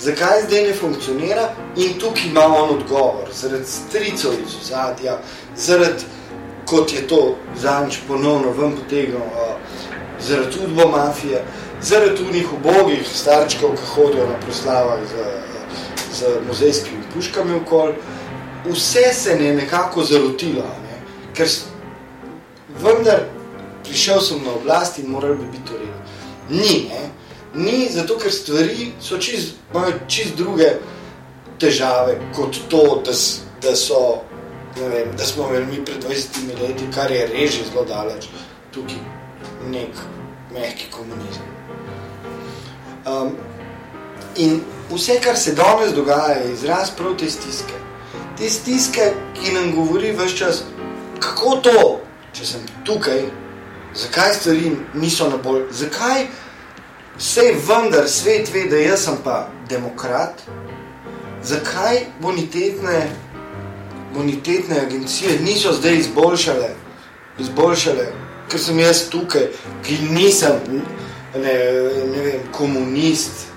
Zakaj 0.00 0.42
zdaj 0.46 0.62
ne 0.62 0.74
funkcionira? 0.74 1.48
In 1.76 1.98
tukaj 1.98 2.26
ima 2.26 2.46
on 2.46 2.74
odgovor, 2.78 3.30
zaradi 3.32 3.66
stricov 3.66 4.32
iz 4.42 4.56
ozadja, 4.62 5.20
zaradi 5.56 6.04
kot 6.66 6.92
je 6.92 7.06
to 7.06 7.36
zadnjič 7.56 7.98
ponovno 8.08 8.50
ven 8.50 8.74
potegnil, 8.76 9.20
uh, 9.20 9.54
zaradi 10.20 10.58
udbo 10.64 10.88
mafije, 10.88 11.44
zaradi 11.82 12.24
unih 12.28 12.52
ubogih 12.52 13.06
starčkov, 13.08 13.76
ki 13.76 13.86
hodijo 13.94 14.26
na 14.26 14.40
proslavah 14.40 14.98
z, 15.04 15.14
z 16.16 16.34
muzejskimi 16.48 17.02
puškami 17.14 17.54
okol, 17.54 17.92
vse 18.66 19.12
se 19.12 19.36
ne 19.36 19.54
nekako 19.54 20.04
zarotilo, 20.04 20.62
ne? 20.62 20.98
ker 21.34 21.48
vendar 22.82 23.20
prišel 23.94 24.20
sem 24.20 24.42
na 24.42 24.50
oblast 24.58 24.98
in 24.98 25.06
moral 25.06 25.38
bi 25.38 25.46
biti 25.54 25.70
v 25.70 25.78
redu. 25.78 25.98
Ni, 26.50 26.90
ne? 26.90 27.02
Ni, 27.54 27.86
zato 27.86 28.18
ker 28.18 28.32
stvari 28.34 28.90
so 28.98 29.20
čist, 29.22 29.54
imajo 29.70 30.00
čist 30.10 30.34
druge 30.34 30.66
težave, 31.62 32.18
kot 32.34 32.58
to, 32.68 32.82
da, 33.06 33.14
da 33.62 33.74
so 33.78 34.00
vem, 34.74 35.12
da 35.14 35.22
smo 35.22 35.46
imeli 35.46 35.66
mi 35.66 35.84
pred 35.86 36.02
20 36.02 36.58
leti, 36.58 36.88
kar 36.94 37.12
je 37.14 37.28
reži 37.30 37.62
zelo 37.70 37.84
daleč, 37.86 38.26
tukaj 38.74 38.98
nek 39.70 40.02
mehki 40.50 40.90
komunizem. 40.90 41.46
Um, 43.06 43.30
in 44.36 44.58
vse, 44.90 45.20
kar 45.22 45.38
se 45.38 45.54
danes 45.54 45.94
dogaja, 45.94 46.42
je 46.42 46.50
izraz 46.52 46.90
prav 46.98 47.14
te 47.14 47.30
stiske. 47.30 47.78
Te 48.34 48.50
stiske, 48.50 49.12
ki 49.38 49.54
nam 49.54 49.70
govori 49.78 50.10
vse 50.18 50.36
čas, 50.42 50.64
kako 51.22 51.56
to, 51.62 51.78
če 52.34 52.50
sem 52.50 52.68
tukaj, 52.82 53.22
zakaj 53.94 54.34
stvari 54.34 54.72
niso 54.94 55.28
na 55.30 55.36
bolj, 55.36 55.66
zakaj 55.70 56.26
vse 57.18 57.54
vendar 57.68 58.08
svet 58.08 58.50
ve, 58.54 58.64
da 58.70 58.76
jaz 58.76 59.04
sem 59.04 59.18
pa 59.24 59.48
demokrat, 59.68 60.42
zakaj 61.42 62.06
bonitetne 62.20 63.10
bonitetne 64.14 64.80
agencije 64.80 65.40
niso 65.40 65.72
zdaj 65.72 65.96
izboljšale, 65.96 66.68
izboljšale, 67.38 68.06
ker 68.50 68.60
sem 68.60 68.78
jaz 68.78 69.08
tukaj, 69.10 69.48
ki 69.86 69.98
nisem 70.10 70.60
ne, 71.34 71.54
ne 72.12 72.22
vem, 72.22 72.44
komunist, 72.52 73.48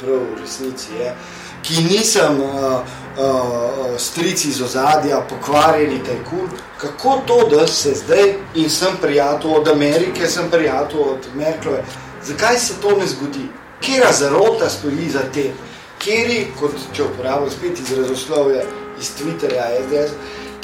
prav 0.00 0.22
v 0.22 0.40
resnici 0.40 0.94
je, 1.00 1.14
ki 1.62 1.82
nisem 1.88 2.40
uh, 2.40 2.80
uh, 3.18 3.98
strici 3.98 4.48
iz 4.48 4.62
ozadja, 4.62 5.20
pokvarjeni 5.28 6.04
tajkun. 6.04 6.48
Kako 6.78 7.20
to, 7.26 7.48
da 7.50 7.66
se 7.66 7.94
zdaj 7.94 8.34
in 8.54 8.70
sem 8.70 8.96
prijatelj 9.02 9.50
od 9.50 9.68
Amerike, 9.68 10.26
sem 10.26 10.50
prijatelj 10.50 11.00
od 11.00 11.28
Merklove, 11.34 11.84
zakaj 12.24 12.58
se 12.58 12.74
to 12.82 12.96
ne 12.96 13.06
zgodi? 13.06 13.48
Kera 13.80 14.12
zarota 14.12 14.68
stoji 14.70 15.10
za 15.12 15.22
tem? 15.34 15.52
Keri, 15.98 16.46
kot 16.60 16.72
če 16.92 17.04
uporabljam 17.04 17.50
spet 17.50 17.80
izrazoslovje 17.80 18.66
iz 19.00 19.10
Twitterja, 19.18 19.64
SDS, 19.86 20.12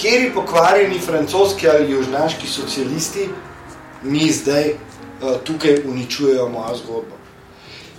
keri 0.00 0.32
pokvarjeni 0.34 1.00
francoski 1.00 1.68
ali 1.68 1.92
južnaški 1.92 2.46
socialisti 2.46 3.28
mi 4.02 4.32
zdaj 4.32 4.70
uh, 4.70 5.40
tukaj 5.44 5.82
uničujejo 5.88 6.48
mojo 6.48 6.76
zgodbo. 6.76 7.16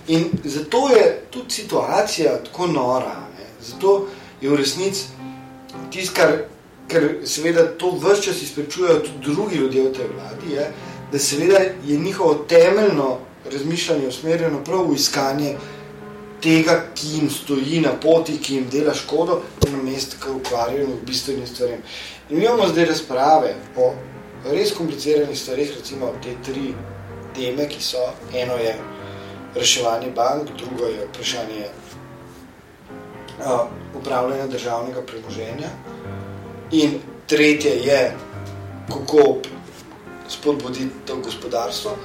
In 0.06 0.30
zato 0.44 0.88
je 0.88 1.22
tudi 1.30 1.50
situacija 1.50 2.36
tako 2.44 2.66
nora. 2.66 3.16
Ne? 3.38 3.46
Zato 3.66 4.06
je 4.44 4.50
v 4.50 4.56
resnici 4.60 5.06
tisto, 5.90 6.14
kar, 6.14 6.32
kar 6.88 7.02
seveda 7.24 7.66
to 7.78 7.94
vse 7.96 8.22
čas 8.22 8.42
izprečujejo 8.42 8.98
tudi 9.00 9.18
drugi 9.22 9.56
ljudje 9.56 9.82
v 9.82 9.92
tej 9.92 10.08
vladi, 10.14 10.54
je, 10.54 10.66
da 11.12 11.18
seveda 11.18 11.58
je 11.86 11.98
njihovo 11.98 12.34
temeljno 12.34 13.18
razmišljanje 13.52 14.08
usmerjeno 14.08 14.64
prav 14.64 14.90
v 14.90 14.94
iskanje 14.94 15.56
tega, 16.42 16.80
ki 16.94 17.08
jim 17.08 17.30
stoji 17.30 17.80
na 17.80 17.92
poti, 18.00 18.38
ki 18.38 18.54
jim 18.54 18.66
dela 18.72 18.94
škodo, 18.94 19.40
na 19.70 19.82
mestu, 19.82 20.16
ki 20.20 20.30
ukvarjajo 20.30 20.86
v 20.86 21.06
bistvenih 21.06 21.48
stvarem. 21.48 21.80
In 22.30 22.38
mi 22.38 22.44
imamo 22.44 22.68
zdaj 22.68 22.84
razprave 22.84 23.54
o 23.76 23.92
res 24.50 24.74
kompliciranih 24.76 25.38
stvarih, 25.38 25.72
recimo 25.76 26.12
te 26.22 26.36
tri 26.44 26.74
teme, 27.36 27.68
ki 27.68 27.80
so, 27.80 28.10
eno 28.34 28.58
je 28.60 28.74
reševanje 29.54 30.10
bank, 30.16 30.50
drugo 30.58 30.90
je 30.90 31.08
vprašanje 31.12 31.68
uh, 33.38 33.60
upravljanja 33.98 34.46
državnega 34.46 35.02
premoženja 35.02 35.68
in 36.72 36.98
tretje 37.26 37.70
je, 37.70 38.16
kako 38.88 39.36
spodbuditi 40.28 40.90
to 41.06 41.16
gospodarstvo, 41.16 41.96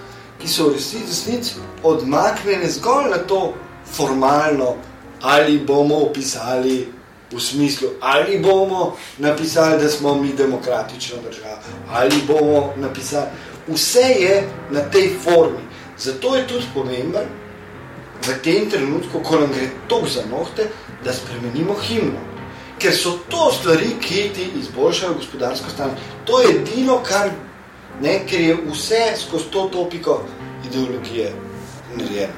ki 0.41 0.47
so 0.47 0.69
v 0.69 0.73
resnici 0.73 1.55
odmaknjene 1.83 2.69
zgolj 2.69 3.09
na 3.11 3.17
to 3.17 3.53
formalno, 3.85 4.75
ali 5.21 5.59
bomo 5.59 5.95
opisali 5.95 6.87
v 7.31 7.39
smislu, 7.39 7.89
ali 8.01 8.39
bomo 8.39 8.95
napisali, 9.17 9.81
da 9.83 9.89
smo 9.89 10.15
mi 10.15 10.33
demokratična 10.33 11.17
država, 11.29 11.59
ali 11.91 12.21
bomo 12.27 12.73
napisali, 12.77 13.27
vse 13.67 14.05
je 14.19 14.49
na 14.71 14.81
tej 14.81 15.11
formi. 15.23 15.63
Zato 15.97 16.35
je 16.35 16.47
tudi 16.47 16.65
pomemben 16.73 17.27
v 18.27 18.35
tem 18.43 18.69
trenutku, 18.69 19.19
ko 19.23 19.39
nam 19.39 19.51
gre 19.51 19.69
tok 19.87 20.07
za 20.07 20.23
nohte, 20.31 20.69
da 21.05 21.13
spremenimo 21.13 21.73
himno. 21.73 22.19
Ker 22.79 22.93
so 22.95 23.19
to 23.29 23.51
stvari, 23.51 23.95
ki 24.01 24.29
ti 24.35 24.49
izboljšajo 24.59 25.13
gospodarsko 25.13 25.69
stanje. 25.69 25.93
To 26.25 26.39
je 26.39 26.55
edino, 26.55 27.01
kar, 27.03 27.31
ne, 28.01 28.19
ker 28.27 28.41
je 28.41 28.57
vse 28.71 29.03
skozi 29.17 29.51
to 29.51 29.69
topiko 29.73 30.23
ideologije 30.65 31.33
narejeno. 31.95 32.33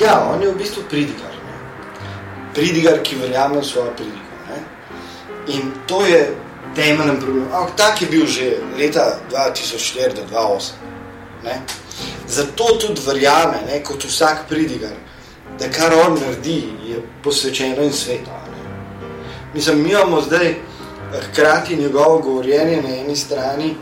Ja, 0.00 0.30
on 0.34 0.42
je 0.42 0.52
v 0.52 0.58
bistvu 0.58 0.82
pridigar. 0.90 1.32
Ne? 1.46 1.54
Pridigar, 2.54 2.98
ki 3.02 3.16
verjame 3.16 3.60
v 3.60 3.64
svojo 3.64 3.92
pridigo. 3.96 4.34
Ne? 4.50 4.58
In 5.54 5.72
to 5.86 6.04
je 6.06 6.43
temeljen 6.74 7.20
problem. 7.20 7.46
Ampak 7.52 7.76
tak 7.76 8.02
je 8.02 8.08
bil 8.08 8.26
že 8.26 8.56
leta 8.78 9.18
2004-2008. 9.30 10.72
Zato 12.28 12.64
tudi 12.80 13.00
verjame, 13.06 13.60
ne, 13.66 13.82
kot 13.84 14.04
vsak 14.04 14.48
pridigar, 14.48 14.94
da 15.58 15.68
kar 15.70 15.92
on 16.06 16.16
naredi, 16.18 16.62
je 16.88 17.02
posvečeno 17.22 17.82
in 17.82 17.92
sveto. 17.92 18.30
Ne. 18.30 18.62
Mislim, 19.54 19.82
mi 19.82 19.90
imamo 19.90 20.20
zdaj 20.20 20.54
hkrati 21.22 21.76
njegovo 21.76 22.18
govorjenje 22.18 22.82
na 22.82 22.96
eni 22.96 23.16
strani 23.16 23.74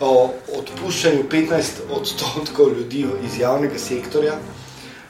o 0.00 0.32
odpuščanju 0.56 1.24
15 1.30 1.62
odstotkov 1.90 2.68
ljudi 2.68 3.06
iz 3.24 3.38
javnega 3.38 3.78
sektorja, 3.78 4.38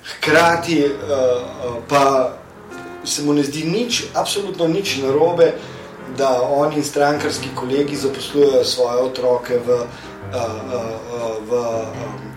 hkrati 0.04 0.84
uh, 0.84 1.76
pa 1.88 2.36
se 3.04 3.22
mu 3.22 3.32
ne 3.32 3.42
zdi 3.42 3.64
nič, 3.64 4.04
absolutno 4.14 4.68
nič 4.68 4.96
narobe, 5.02 5.52
da 6.20 6.42
oni 6.42 6.76
in 6.76 6.84
strankarski 6.84 7.48
kolegi 7.54 7.96
zaposlujejo 7.96 8.64
svoje 8.64 9.02
otroke 9.02 9.58
v, 9.66 9.70
uh, 9.72 9.84
uh, 10.34 11.48
v 11.48 11.52
um, 11.52 11.86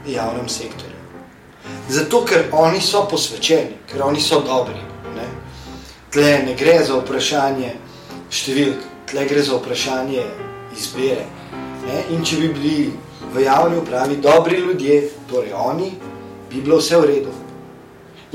javnem 0.07 0.49
sektorju. 0.49 0.99
Zato, 1.89 2.23
ker 2.25 2.47
oni 2.51 2.79
so 2.81 3.03
posvečeni, 3.11 3.75
ker 3.91 4.03
oni 4.03 4.21
so 4.21 4.39
dobri. 4.39 4.79
Ne? 5.15 5.27
Tle 6.11 6.31
ne 6.45 6.55
gre 6.55 6.77
za 6.79 6.95
vprašanje 7.01 7.73
številk, 8.31 8.87
tle 9.11 9.27
gre 9.27 9.43
za 9.43 9.59
vprašanje 9.59 10.23
izbere. 10.77 11.27
Ne? 11.83 12.05
In 12.15 12.23
če 12.23 12.39
bi 12.39 12.53
bili 12.55 12.87
v 13.35 13.43
javni 13.43 13.83
upravi 13.83 14.21
dobri 14.23 14.63
ljudje, 14.63 15.01
torej 15.27 15.51
oni, 15.59 15.91
bi 16.49 16.63
bilo 16.63 16.79
vse 16.79 17.03
v 17.03 17.11
redu. 17.11 17.35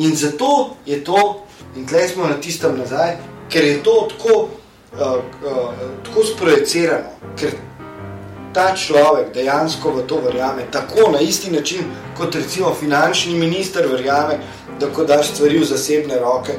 In 0.04 0.12
zato 0.16 0.76
je 0.86 1.00
to, 1.04 1.44
in 1.76 1.88
tle 1.88 2.04
smo 2.08 2.28
na 2.28 2.36
tistem 2.36 2.76
nazaj, 2.76 3.16
ker 3.48 3.64
je 3.64 3.80
to 3.82 3.96
tako 4.12 4.57
uh, 4.92 5.00
uh, 5.00 5.74
tako 6.04 6.24
sprojecirano, 6.24 7.34
ker 7.36 7.50
ta 8.52 8.72
človek 8.76 9.32
dejansko 9.34 9.90
v 9.90 10.06
to 10.06 10.20
verjame, 10.24 10.64
tako 10.72 11.10
na 11.12 11.20
isti 11.20 11.50
način, 11.50 11.84
kot 12.16 12.34
recimo 12.34 12.74
finančni 12.74 13.34
minister 13.38 13.86
verjame, 13.86 14.38
da 14.80 14.86
ko 14.86 15.04
daš 15.04 15.34
stvari 15.34 15.58
v 15.58 15.64
zasebne 15.64 16.18
roke, 16.18 16.56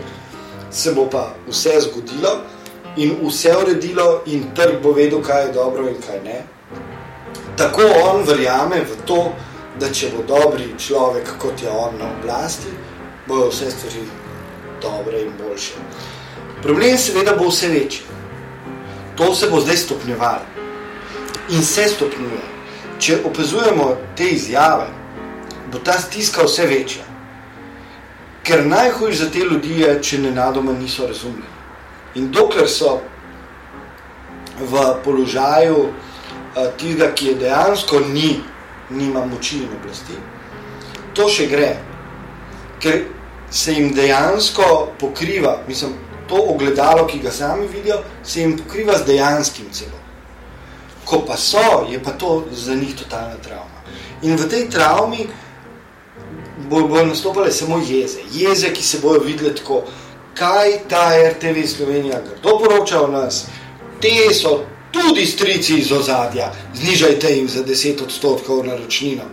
se 0.72 0.94
bo 0.94 1.08
pa 1.10 1.34
vse 1.48 1.80
zgodilo 1.82 2.38
in 2.98 3.16
vse 3.24 3.56
uredilo 3.58 4.22
in 4.26 4.44
trg 4.56 4.82
bo 4.84 4.92
vedel, 4.92 5.22
kaj 5.22 5.46
je 5.46 5.54
dobro 5.54 5.88
in 5.90 5.98
kaj 6.08 6.22
ne. 6.24 6.44
Tako 7.58 7.82
on 8.04 8.24
verjame 8.24 8.84
v 8.84 9.02
to, 9.06 9.32
da 9.80 9.90
če 9.94 10.12
bo 10.16 10.24
dobri 10.28 10.74
človek, 10.78 11.34
kot 11.40 11.62
je 11.64 11.70
on 11.70 11.98
na 12.00 12.12
oblasti, 12.20 12.72
bojo 13.28 13.50
vse 13.50 13.72
stvari 13.72 14.06
dobre 14.82 15.22
in 15.22 15.34
boljše. 15.40 15.74
Problem 16.64 16.98
seveda 16.98 17.36
bo 17.40 17.48
vse 17.50 17.68
večji 17.68 18.19
to 19.20 19.36
se 19.36 19.50
bo 19.50 19.60
zdaj 19.60 19.78
stopnjevalo 19.78 20.46
in 21.50 21.64
se 21.64 21.88
stopnjuje. 21.88 22.42
Če 23.00 23.18
opazujemo 23.26 23.98
te 24.16 24.30
izjave, 24.30 24.88
bo 25.72 25.80
ta 25.80 26.00
stiska 26.00 26.44
vse 26.48 26.66
večja. 26.68 27.04
Ker 28.44 28.66
najhujš 28.66 29.18
za 29.18 29.30
te 29.30 29.40
ljudi 29.40 29.82
je, 29.82 30.00
če 30.04 30.22
nenadoma 30.24 30.72
niso 30.74 31.08
razumeli. 31.08 31.52
In 32.16 32.32
dokler 32.32 32.70
so 32.70 33.00
v 34.60 34.84
položaju 35.04 35.78
uh, 35.84 35.94
tistega, 36.78 37.12
ki 37.16 37.28
je 37.28 37.36
dejansko 37.44 38.00
ni, 38.00 38.40
nima 38.90 39.26
moči 39.26 39.64
in 39.64 39.70
oblasti, 39.82 40.16
to 41.14 41.28
še 41.30 41.48
gre. 41.52 41.74
Ker 42.80 43.04
se 43.52 43.74
jim 43.76 43.94
dejansko 43.96 44.94
pokriva, 45.00 45.60
mislim, 45.68 45.96
to 46.30 46.36
ogledalo, 46.54 47.08
ki 47.08 47.20
ga 47.20 47.32
sami 47.32 47.68
vidijo, 47.68 48.00
se 48.24 48.42
jim 48.42 48.58
pokriva 48.58 48.98
z 48.98 49.06
dejanskim 49.06 49.66
celo. 49.72 50.00
Ko 51.06 51.24
pa 51.28 51.38
so, 51.38 51.88
je 51.90 52.04
pa 52.04 52.12
to 52.12 52.46
za 52.52 52.76
njih 52.76 52.96
totalna 52.96 53.36
travma. 53.44 53.82
In 54.22 54.36
v 54.36 54.50
tej 54.50 54.70
travmi 54.70 55.28
bojo 56.70 56.88
bo 56.88 57.06
nastopale 57.06 57.52
samo 57.52 57.82
jeze. 57.88 58.20
Jeze, 58.32 58.74
ki 58.74 58.84
se 58.84 59.00
bojo 59.02 59.20
videli 59.20 59.56
tako, 59.56 59.84
kaj 60.34 60.78
ta 60.90 61.12
RTV 61.32 61.66
Slovenija 61.68 62.22
grdo 62.22 62.60
poroča 62.60 63.02
o 63.02 63.08
nas, 63.08 63.46
te 64.02 64.34
so 64.34 64.60
tudi 64.92 65.26
strici 65.26 65.80
iz 65.80 65.92
ozadja, 65.92 66.52
znižajte 66.76 67.32
jim 67.32 67.48
za 67.48 67.64
10 67.64 68.04
odstotkov 68.04 68.66
naročnino. 68.66 69.24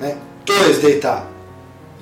Ne? 0.00 0.14
To 0.44 0.52
je 0.52 0.74
zdaj 0.74 1.00
ta 1.00 1.16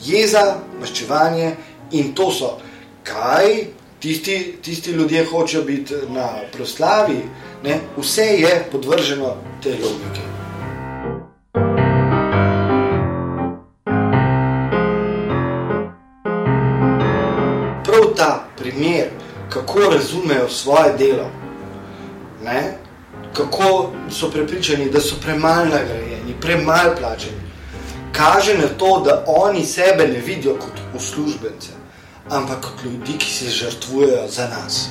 jeza, 0.04 0.58
maščevanje 0.80 1.56
in 1.92 2.14
to 2.14 2.30
so 2.32 2.56
kaj 3.04 3.66
tisti, 4.04 4.54
tisti 4.62 4.90
ljudje 4.90 5.24
hočejo 5.24 5.62
biti 5.62 5.94
na 6.08 6.28
proslavi, 6.52 7.18
ne? 7.64 7.80
vse 7.96 8.22
je 8.22 8.68
podvrženo 8.72 9.34
te 9.62 9.70
logike. 9.70 10.20
Prav 17.84 18.14
ta 18.16 18.44
primer, 18.58 19.08
kako 19.48 19.80
razumejo 19.80 20.48
svoje 20.48 20.92
delo, 20.98 21.30
ne? 22.44 22.76
kako 23.32 23.90
so 24.10 24.30
prepričani, 24.30 24.90
da 24.90 25.00
so 25.00 25.16
premalo 25.22 25.64
nagrajeni, 25.64 26.34
premalo 26.40 26.94
plačeni, 27.00 27.40
kaže 28.12 28.58
na 28.58 28.68
to, 28.68 29.00
da 29.04 29.24
oni 29.26 29.64
sebe 29.64 30.08
ne 30.08 30.20
vidijo 30.20 30.54
kot 30.54 30.80
uslužbence 30.96 31.83
ampak 32.30 32.60
kot 32.60 32.84
ljudi, 32.84 33.18
ki 33.18 33.30
se 33.30 33.50
žrtvujejo 33.50 34.28
za 34.28 34.48
nas. 34.48 34.88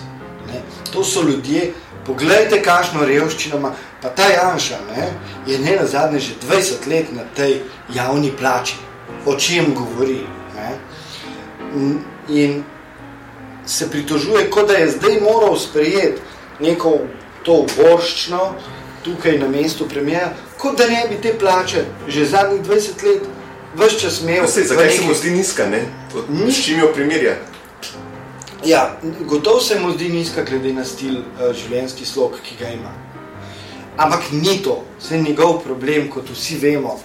Ne? 0.47 0.61
To 0.91 1.03
so 1.03 1.21
ljudje, 1.21 1.73
Poglejte, 2.03 2.59
kakšno 2.59 3.05
revščino 3.07 3.57
ima. 3.61 3.71
Pa 4.01 4.09
ta 4.11 4.27
Janša 4.27 4.79
ne, 4.89 5.07
je 5.47 5.59
ne 5.59 5.77
na 5.79 5.85
zadnje 5.87 6.19
že 6.19 6.33
20 6.43 6.87
let 6.91 7.13
na 7.15 7.23
tej 7.35 7.61
javni 7.95 8.31
plači, 8.35 8.75
o 9.25 9.35
čem 9.39 9.71
govori. 9.75 10.19
Ne. 10.55 10.71
In 12.29 12.63
se 13.65 13.89
pritožuje, 13.89 14.49
kot 14.51 14.67
da 14.67 14.81
je 14.81 14.91
zdaj 14.97 15.21
moral 15.23 15.55
sprejeti 15.55 16.21
neko 16.59 16.97
to 17.43 17.63
borščno 17.77 18.53
tukaj 19.03 19.39
na 19.39 19.47
mestu 19.47 19.87
premijeja, 19.87 20.33
kot 20.57 20.77
da 20.77 20.87
ne 20.87 21.05
bi 21.09 21.21
te 21.21 21.33
plače 21.39 21.85
že 22.07 22.25
zadnjih 22.25 22.61
20 22.61 23.03
let 23.07 23.23
vse 23.75 23.99
čas 23.99 24.21
imel. 24.21 24.45
Zakaj 24.47 24.91
se 24.91 25.05
mu 25.05 25.13
zdi 25.13 25.31
nizka, 25.31 25.65
ne? 25.69 25.85
S 26.49 26.63
čim 26.65 26.79
jo 26.79 26.91
primerja? 26.93 27.35
Ja, 28.65 28.97
gotovo 29.19 29.59
se 29.59 29.79
mu 29.79 29.91
zdi 29.91 30.09
nizka, 30.09 30.43
glede 30.43 30.73
na 30.73 30.85
stil 30.85 31.17
uh, 31.19 31.49
življenjski 31.55 32.05
slog, 32.05 32.37
ki 32.43 32.55
ga 32.59 32.69
ima. 32.71 32.91
Ampak 33.97 34.31
ni 34.31 34.57
to, 34.63 34.83
vse 34.99 35.19
njegov 35.21 35.59
problem, 35.65 36.07
kot 36.09 36.29
vsi 36.31 36.57
vemo, 36.61 36.99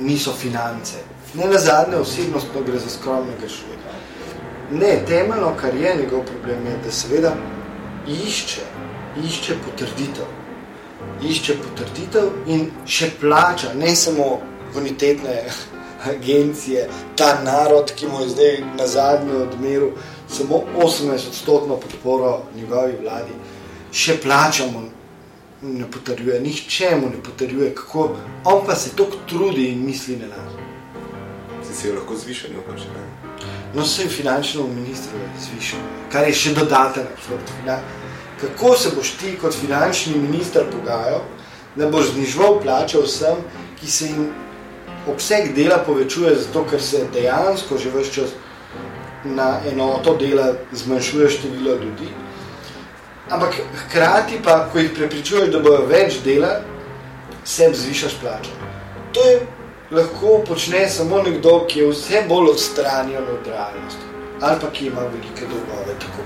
niso 0.00 0.32
finance. 0.32 1.02
Ne 1.34 1.48
na 1.48 1.58
zadnje 1.58 1.96
osebnost, 1.96 2.52
pa 2.54 2.60
gre 2.60 2.78
za 2.78 2.90
skromnega 2.90 3.48
človeka. 3.48 3.96
Ne, 4.72 4.92
temeljno, 5.08 5.52
kar 5.60 5.74
je 5.74 5.96
njegov 5.96 6.24
problem, 6.28 6.66
je, 6.66 6.78
da 6.84 6.92
seveda 6.92 7.34
išče, 8.08 8.64
išče 9.24 9.58
potrditev. 9.64 10.30
Išče 11.28 11.56
potrditev 11.64 12.30
in 12.46 12.66
še 12.86 13.10
plača, 13.20 13.74
ne 13.74 13.96
samo 13.96 14.38
bonitetne 14.74 15.42
agencije, 16.10 16.88
ta 17.16 17.42
narod, 17.44 17.92
ki 17.96 18.06
mu 18.06 18.20
je 18.20 18.28
zdaj 18.28 18.58
na 18.78 18.86
zadnjem 18.86 19.42
odmeru 19.42 19.92
samo 20.28 20.62
18-odstotno 20.76 21.76
podporo 21.76 22.42
njegovi 22.56 22.96
vladi, 23.02 23.34
še 23.92 24.16
plačamo, 24.22 24.82
ne 25.62 25.90
potrjuje, 25.90 26.40
nihče 26.40 26.96
mu 27.00 27.10
ne 27.10 27.22
potrjuje, 27.22 27.74
kako 27.74 28.08
on 28.44 28.66
pa 28.66 28.74
se 28.74 28.96
tako 28.96 29.16
trudi 29.28 29.68
in 29.72 29.84
misli 29.86 30.16
na 30.16 30.26
nas. 30.26 30.52
Si 31.68 31.74
se 31.74 31.92
lahko 31.92 32.16
zvišal, 32.16 32.50
no 32.56 32.64
pa 32.66 32.78
še 32.78 32.88
ne. 32.90 33.04
No, 33.74 33.82
vsem 33.82 34.08
finančnemu 34.08 34.68
ministru 34.68 35.18
je 35.18 35.28
zvišal, 35.46 35.84
kar 36.12 36.26
je 36.28 36.34
še 36.36 36.54
dodaten 36.54 37.06
absurd. 37.14 37.52
Kako 38.40 38.74
se 38.76 38.90
boš 38.96 39.12
ti 39.20 39.36
kot 39.40 39.54
finančni 39.54 40.18
minister 40.18 40.66
pogajal, 40.72 41.22
da 41.76 41.88
boš 41.88 42.10
znižval 42.12 42.58
plače 42.62 43.00
vsem, 43.06 43.38
ki 43.80 43.90
se 43.90 44.10
jim 44.10 44.26
obseg 45.06 45.54
dela 45.54 45.78
povečuje, 45.78 46.34
zato 46.36 46.64
ker 46.70 46.82
se 46.82 47.06
dejansko 47.12 47.78
že 47.78 47.90
vse 47.90 48.12
čas 48.12 48.34
na 49.24 49.60
enoto 49.72 50.16
dela 50.16 50.52
zmanjšuje 50.72 51.30
število 51.30 51.74
ljudi. 51.74 52.08
Ampak 53.30 53.54
hkrati 53.86 54.40
pa, 54.44 54.68
ko 54.72 54.78
jih 54.78 54.90
prepričuješ, 54.94 55.50
da 55.52 55.60
bojo 55.62 55.86
več 55.86 56.20
dela, 56.24 56.60
sebi 57.44 57.76
zvišaš 57.76 58.16
plačo. 58.20 58.50
To 59.12 59.24
je 59.24 59.40
lahko 59.90 60.42
počne 60.48 60.88
samo 60.88 61.22
nekdo, 61.22 61.64
ki 61.68 61.80
je 61.80 61.90
vse 61.92 62.24
bolj 62.28 62.50
odstranjen 62.50 63.22
od 63.22 63.46
realnosti. 63.46 64.10
Ali 64.40 64.60
pa 64.60 64.70
ki 64.70 64.86
ima 64.86 65.00
velike 65.00 65.46
dolgove, 65.46 65.94
tako 66.02 66.21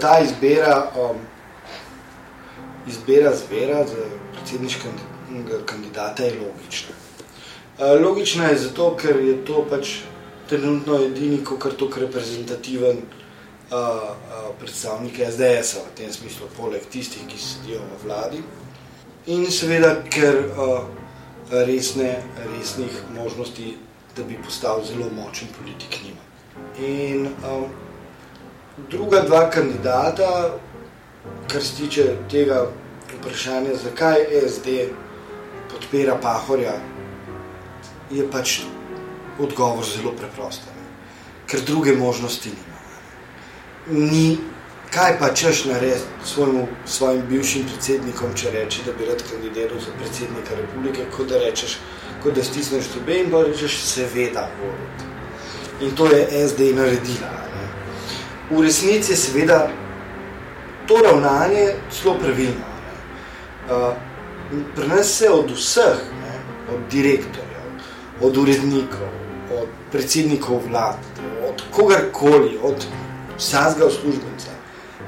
ta 0.00 0.18
izbira, 0.24 0.90
um, 0.96 1.16
izbira 2.88 3.34
zvera 3.36 3.84
za 3.86 4.04
predsedniškega 4.32 5.64
kandidata 5.66 6.24
je 6.24 6.40
logična. 6.40 6.94
Uh, 7.78 8.00
logična 8.02 8.44
je 8.48 8.58
zato, 8.58 8.96
ker 8.96 9.16
je 9.16 9.44
to 9.44 9.66
pač 9.70 9.98
trenutno 10.48 11.02
edini, 11.04 11.44
kar 11.60 11.72
to 11.72 11.90
reprezentativen 11.96 12.96
uh, 12.96 13.76
uh, 13.76 14.54
predstavnik 14.60 15.20
SDS-a 15.30 15.84
v 15.84 15.96
tem 15.96 16.12
smislu, 16.12 16.48
poleg 16.56 16.86
tistih, 16.90 17.26
ki 17.28 17.38
sedijo 17.38 17.80
v 17.80 18.06
vladi. 18.06 18.42
In 19.26 19.44
seveda, 19.52 19.98
ker 20.08 20.40
uh, 20.48 20.86
resne, 21.50 22.16
resnih 22.54 23.02
možnosti, 23.14 23.76
da 24.16 24.24
bi 24.24 24.38
postal 24.44 24.82
zelo 24.84 25.10
močen 25.14 25.48
politik 25.58 26.00
nima. 26.04 26.24
In 26.80 27.28
um, 27.44 27.68
druga 28.90 29.20
dva 29.20 29.50
kandidata, 29.50 30.54
kar 31.52 31.62
se 31.62 31.76
tiče 31.76 32.04
tega 32.30 32.66
vprašanja, 33.18 33.74
zakaj 33.84 34.24
SD 34.48 34.68
podpira 35.70 36.16
Pahorja, 36.22 36.74
je 38.10 38.30
pač 38.30 38.60
odgovor 39.38 39.84
zelo 39.84 40.12
preprost. 40.12 40.62
Ker 41.46 41.60
druge 41.66 41.92
možnosti 41.96 42.50
nima. 42.50 42.78
Ni, 44.10 44.38
kaj 44.92 45.18
pa 45.18 45.32
češ 45.34 45.64
narediti 45.64 46.04
svojim, 46.24 46.66
svojim 46.86 47.22
bivšim 47.28 47.64
predsednikom, 47.68 48.34
če 48.36 48.50
reče, 48.50 48.84
da 48.86 48.92
bi 48.92 49.08
rad 49.08 49.22
kandidiral 49.30 49.80
za 49.80 49.94
predsednika 50.00 50.56
republike, 50.60 51.06
kot 51.16 51.28
da 51.28 51.40
rečeš, 51.40 51.78
kot 52.22 52.36
da 52.36 52.44
stisneš 52.44 52.92
tebe 52.94 53.20
in 53.22 53.30
pa 53.32 53.42
rečeš, 53.48 53.80
seveda, 53.84 54.48
voliti. 54.60 55.08
In 55.80 55.96
to 55.96 56.06
je 56.12 56.48
SD 56.48 56.72
naredila 56.76 57.48
v 58.50 58.62
resnici 58.62 59.12
je 59.12 59.16
seveda 59.16 59.68
to 60.86 60.96
ravnanje 61.04 61.74
zelo 61.92 62.14
pravilno. 62.18 62.68
Uh, 63.70 63.92
pri 64.76 64.88
nas 64.88 65.06
se 65.06 65.30
od 65.30 65.50
vseh, 65.50 65.98
ne, 66.20 66.34
od 66.74 66.80
direktorjev, 66.90 67.66
od 68.20 68.36
urednikov, 68.36 69.08
od 69.52 69.68
predsednikov 69.92 70.62
vlad, 70.68 70.96
od 71.48 71.62
kogarkoli, 71.70 72.58
od 72.62 72.86
vsakega 73.38 73.86
uslužbenca, 73.86 74.50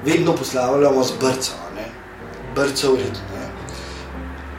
vedno 0.04 0.36
poslavljamo 0.36 1.04
z 1.04 1.12
brco, 1.20 1.52
ne, 1.76 1.86
brco 2.54 2.92
uredne. 2.92 3.48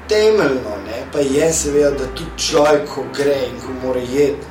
Temeljno 0.10 0.74
ne, 0.86 1.06
pa 1.14 1.20
je 1.20 1.54
seveda, 1.54 1.92
da 1.92 2.06
tudi 2.16 2.32
človek, 2.38 2.90
ko 2.90 3.04
gre 3.14 3.38
in 3.48 3.62
ko 3.62 3.88
mora 3.88 4.02
jeti, 4.02 4.48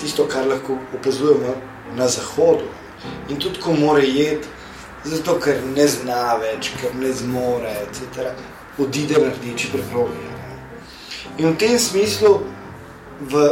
tisto, 0.00 0.26
kar 0.28 0.46
lahko 0.46 0.78
opazujemo 0.98 1.54
na 1.96 2.08
zahodu, 2.08 2.66
in 3.28 3.38
tudi 3.38 3.60
ko 3.60 3.72
mora 3.72 4.02
jeti, 4.02 4.48
zato 5.04 5.38
ker 5.38 5.62
ne 5.74 5.86
zna 5.88 6.36
več, 6.42 6.72
ker 6.80 6.94
ne 6.98 7.12
zmore, 7.12 7.72
etc., 7.86 8.30
odide 8.78 9.20
na 9.22 9.30
rdeči 9.32 9.70
preprogi. 9.72 10.24
In 11.38 11.52
v 11.52 11.56
tem 11.60 11.78
smislu, 11.78 12.32
v 13.20 13.44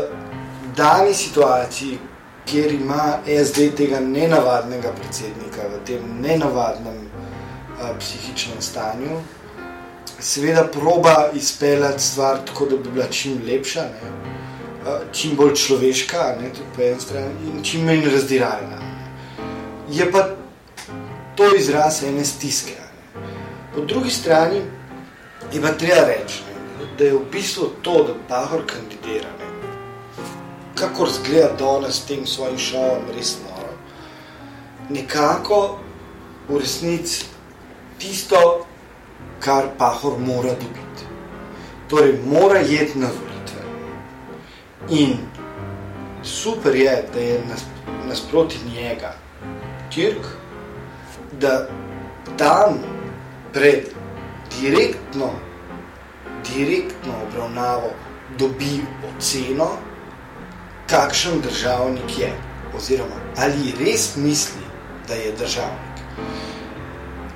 dani 0.76 1.14
situaciji, 1.14 1.98
kjer 2.44 2.74
ima 2.74 3.20
SD 3.24 3.70
tega 3.76 4.00
nenavadnega 4.04 4.92
predsednika, 4.98 5.68
v 5.72 5.80
tem 5.88 6.04
nenavadnem 6.20 6.98
a, 7.80 7.94
psihičnem 7.98 8.60
stanju, 8.60 9.20
seveda 10.18 10.66
proba 10.72 11.30
izpeljati 11.34 12.02
stvar 12.02 12.44
tako, 12.46 12.66
da 12.72 12.76
bi 12.76 12.92
bila 12.96 13.08
čim 13.08 13.40
lepša, 13.46 13.86
ne? 13.94 14.12
A, 14.84 14.98
čim 15.12 15.36
bolj 15.36 15.54
človeška, 15.56 16.34
ne, 16.40 16.52
tudi 16.52 16.68
po 16.76 16.82
eni 16.84 17.00
strani, 17.00 17.52
in 17.52 17.62
čim 17.64 17.86
manj 17.88 18.10
razdiralna 18.12 18.83
je 19.90 20.12
pa 20.12 20.28
to 21.34 21.54
izraz 21.56 22.02
ene 22.02 22.24
stiske. 22.24 22.72
Po 23.74 23.80
drugi 23.80 24.10
strani 24.10 24.62
je 25.52 25.62
pa 25.62 25.68
treba 25.68 26.06
reči, 26.06 26.42
da 26.98 27.04
je 27.04 27.12
v 27.12 27.20
bistvu 27.32 27.70
to, 27.82 28.02
da 28.04 28.14
Pahor 28.28 28.62
kandidira, 28.66 29.28
ne, 29.38 29.48
kakor 30.74 31.10
zgleda 31.10 31.56
danes 31.58 31.94
s 31.94 32.06
tem 32.06 32.26
svojim 32.26 32.58
šovom, 32.58 33.10
res 33.16 33.36
noro, 33.42 33.74
nekako 34.88 35.78
v 36.48 36.58
resnici 36.58 37.24
tisto, 37.98 38.66
kar 39.40 39.74
Pahor 39.78 40.18
mora 40.18 40.54
dobiti. 40.54 41.08
Torej, 41.88 42.18
mora 42.26 42.58
jeti 42.58 42.98
na 42.98 43.06
volitve. 43.06 43.62
In 44.90 45.18
super 46.22 46.74
je, 46.74 47.04
da 47.12 47.20
je 47.20 47.42
nasproti 48.08 48.58
njega 48.74 49.23
Kirk, 49.94 50.26
da 51.40 51.68
tam 52.38 52.78
pred 53.52 53.88
direktno, 54.60 55.30
direktno 56.54 57.12
obravnavo 57.28 57.90
dobi 58.38 58.80
oceno, 59.08 59.68
kakšen 60.90 61.40
državnik 61.40 62.18
je, 62.18 62.32
oziroma 62.76 63.20
ali 63.36 63.74
res 63.80 64.16
misli, 64.16 64.66
da 65.08 65.14
je 65.14 65.32
državnik. 65.32 65.94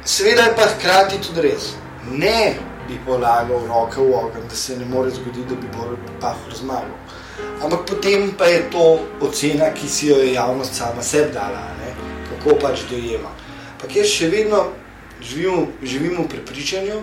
Seveda 0.04 0.42
je 0.42 0.56
pa 0.56 0.62
hkrati 0.62 1.18
tudi 1.22 1.40
res, 1.40 1.74
ne 2.10 2.54
bi 2.88 2.98
polagal 3.06 3.66
roke 3.68 4.00
v 4.00 4.14
ogen, 4.14 4.48
da 4.48 4.56
se 4.56 4.76
ne 4.76 4.84
more 4.84 5.10
zgoditi, 5.10 5.46
da 5.48 5.54
bi 5.54 5.68
bolj 5.76 5.96
pahor 6.20 6.54
zmagal. 6.54 6.96
Ampak 7.62 7.86
potem 7.86 8.32
pa 8.38 8.44
je 8.44 8.62
to 8.70 8.98
ocena, 9.20 9.70
ki 9.74 9.88
si 9.88 10.08
jo 10.08 10.16
je 10.16 10.32
javnost 10.32 10.74
sama 10.74 11.02
sebi 11.02 11.32
dala, 11.32 11.60
ne? 11.77 11.77
Kako 12.38 12.58
pač 12.60 12.86
dojema. 12.90 13.30
Ampak 13.74 13.96
jaz 13.96 14.10
še 14.10 14.28
vedno 14.32 14.64
živim, 15.20 15.66
živim 15.82 16.22
v 16.22 16.28
prepričanju, 16.28 17.02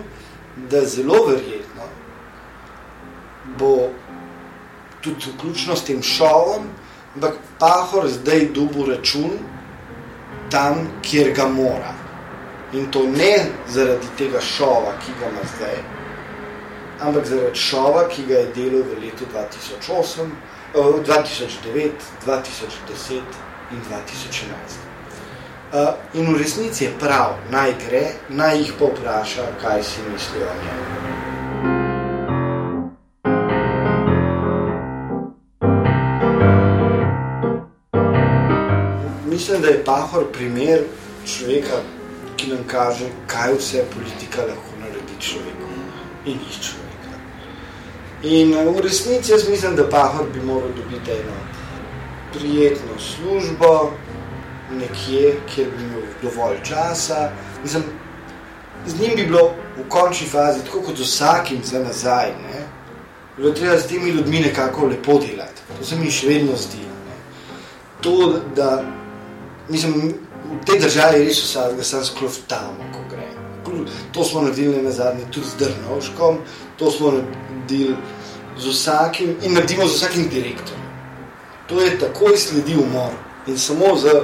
da 0.70 0.84
zelo 0.84 1.24
verjetno 1.26 1.88
bo 3.58 3.88
tudi 5.00 5.30
vključno 5.34 5.76
s 5.76 5.84
tem 5.84 6.02
šovom, 6.02 6.66
ampak 7.14 7.38
Pahor 7.58 8.08
zdaj 8.08 8.48
dubu 8.54 8.86
račun 8.86 9.30
tam, 10.50 10.88
kjer 11.02 11.32
ga 11.36 11.48
mora. 11.48 11.94
In 12.72 12.90
to 12.90 13.06
ne 13.06 13.46
zaradi 13.68 14.08
tega 14.18 14.40
šova, 14.40 14.96
ki 15.04 15.12
ga 15.20 15.30
ima 15.30 15.44
zdaj, 15.56 15.76
ampak 17.00 17.26
zaradi 17.26 17.58
šova, 17.58 18.08
ki 18.08 18.26
ga 18.28 18.42
je 18.42 18.50
delal 18.54 18.82
v 18.82 19.00
letu 19.04 19.28
2008, 19.32 20.34
2009, 20.74 22.10
2010 22.26 23.22
in 23.72 23.80
2011. 23.90 24.85
Uh, 25.66 25.98
in 26.14 26.32
v 26.32 26.38
resnici 26.38 26.84
je 26.84 26.90
prav, 26.94 27.34
naj 27.50 27.74
gre, 27.82 28.14
naj 28.30 28.58
jih 28.58 28.72
povpraša, 28.78 29.42
kaj 29.62 29.82
si 29.82 29.98
mislijo 30.12 30.46
o 30.46 30.54
njem. 30.62 30.78
Mislim, 39.26 39.62
da 39.62 39.68
je 39.68 39.84
Pahor 39.84 40.24
primer 40.32 40.86
človeka, 41.26 41.82
ki 42.36 42.46
nam 42.46 42.62
kaže, 42.70 43.10
kaj 43.26 43.58
vse 43.58 43.84
politika 43.90 44.46
lahko 44.46 44.70
naredi 44.78 45.18
človeku 45.18 45.66
in 46.30 46.38
iz 46.46 46.62
človeka. 46.62 47.14
In 48.22 48.54
v 48.54 48.80
resnici 48.86 49.32
jaz 49.32 49.48
mislim, 49.48 49.76
da 49.76 49.90
Pahor 49.90 50.26
bi 50.34 50.40
moral 50.46 50.70
dobiti 50.76 51.10
eno 51.10 51.34
prijetno 52.38 52.94
službo, 52.98 53.90
nekje, 54.70 55.36
kjer 55.54 55.68
bi 55.76 55.84
imel 55.84 56.02
dovolj 56.22 56.56
časa. 56.64 57.30
Mislim, 57.62 57.82
z 58.86 59.00
njim 59.00 59.16
bi 59.16 59.26
bilo 59.26 59.54
v 59.76 59.88
končni 59.88 60.26
fazi, 60.26 60.64
tako 60.64 60.82
kot 60.82 60.96
z 60.96 61.02
vsakim 61.02 61.60
za 61.64 61.78
nazaj, 61.78 62.30
ne, 62.30 62.66
bilo 63.36 63.52
treba 63.52 63.78
s 63.78 63.86
temi 63.86 64.10
ljudmi 64.10 64.40
nekako 64.40 64.86
lepo 64.86 65.18
delati. 65.18 65.62
To 65.78 65.84
se 65.84 65.96
mi 65.96 66.10
še 66.10 66.28
vedno 66.28 66.56
zdi. 66.56 66.82
Ne. 66.82 67.16
To, 68.00 68.40
da, 68.56 68.84
mislim, 69.68 70.14
v 70.46 70.64
tej 70.66 70.80
državi 70.80 71.24
res 71.26 71.42
vsakega 71.42 71.84
sem 71.84 72.04
skloftamo, 72.04 72.90
ko 72.94 73.04
gre. 73.10 73.26
To 74.14 74.24
smo 74.24 74.44
naredili 74.46 74.82
na 74.82 74.90
zadnje 74.90 75.26
tudi 75.34 75.46
z 75.46 75.58
Drnovškom, 75.58 76.38
to 76.78 76.90
smo 76.90 77.10
naredili 77.10 77.96
z 78.58 78.70
vsakim 78.70 79.36
in 79.42 79.54
naredimo 79.54 79.86
z 79.86 79.96
vsakim 79.96 80.28
direktorjem. 80.28 80.84
To 81.66 81.80
je 81.80 81.98
takoj 81.98 82.36
sledi 82.38 82.76
umor 82.78 83.10
in 83.46 83.58
samo 83.58 83.96
z 83.98 84.22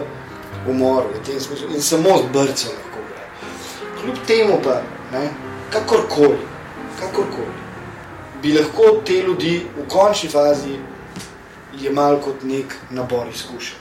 umor 0.69 1.05
v 1.15 1.23
tem 1.27 1.41
smislu 1.41 1.69
in 1.75 1.83
samo 1.83 2.19
z 2.19 2.33
brcem 2.33 2.71
lahko 2.71 3.01
gre. 3.09 3.25
Kljub 4.01 4.17
temu 4.27 4.59
pa, 4.65 4.83
ne, 5.13 5.29
kakorkoli, 5.71 6.39
kakorkoli, 7.01 7.57
bi 8.43 8.53
lahko 8.53 9.03
te 9.07 9.23
ljudi 9.23 9.67
v 9.77 9.89
končni 9.89 10.31
fazi 10.31 10.79
jemal 11.81 12.21
kot 12.21 12.43
nek 12.43 12.77
nabor 12.91 13.27
izkušenj. 13.35 13.79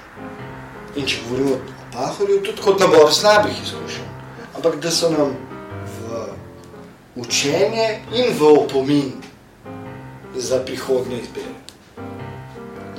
In 0.95 1.05
če 1.05 1.21
govorimo 1.27 1.55
o 1.55 1.59
Pahorju, 1.93 2.41
tudi 2.43 2.61
kot 2.61 2.79
nabor 2.79 3.11
slabih 3.13 3.63
izkušenj. 3.63 4.07
Ampak 4.55 4.79
da 4.84 4.91
so 4.91 5.09
nam 5.09 5.36
v 5.97 6.25
učenje 7.15 7.99
in 8.13 8.34
v 8.39 8.53
opomin 8.57 9.11
za 10.36 10.59
prihodne 10.65 11.19
izbire 11.19 11.61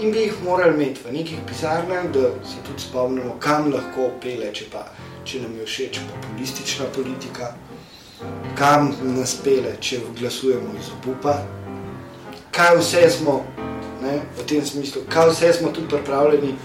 in 0.02 0.10
bi 0.10 0.18
jih 0.18 0.42
morali 0.44 0.74
imeti 0.74 1.00
v 1.04 1.12
nekih 1.12 1.38
pisarnah, 1.46 2.10
da 2.12 2.20
se 2.44 2.58
tudi 2.66 2.82
spomnimo, 2.82 3.36
kam 3.38 3.70
lahko 3.72 4.10
pele, 4.22 4.48
če, 4.52 4.66
pa, 4.72 4.82
če 5.24 5.42
nam 5.44 5.54
je 5.60 5.66
všeč 5.66 6.00
populistična 6.08 6.88
politika, 6.94 7.52
kam 8.58 8.90
nas 9.14 9.36
pele, 9.44 9.76
če 9.80 10.00
glasujemo 10.18 10.74
iz 10.80 10.90
obupa, 10.96 11.36
kaj 12.50 12.80
vse 12.80 13.04
smo 13.18 13.38
ne, 14.02 14.18
v 14.38 14.48
tem 14.50 14.66
smislu, 14.66 15.04
kaj 15.12 15.30
vse 15.30 15.52
smo 15.60 15.70
tudi 15.70 15.92
pripravljeni 15.94 16.56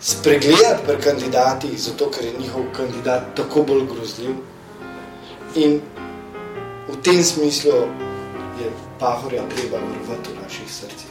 spregledati 0.00 0.84
pri 0.84 1.00
kandidatih, 1.08 1.74
zato 1.80 2.10
ker 2.12 2.28
je 2.28 2.36
njihov 2.38 2.68
kandidat 2.76 3.32
tako 3.36 3.64
bolj 3.64 3.86
grozljiv. 3.94 4.36
In 5.56 5.80
v 6.92 7.00
tem 7.02 7.24
smislu 7.24 7.86
je 8.60 8.72
Pahorja 9.00 9.48
treba 9.56 9.80
vrvati 9.80 10.32
v 10.32 10.42
naših 10.42 10.72
srcih 10.72 11.05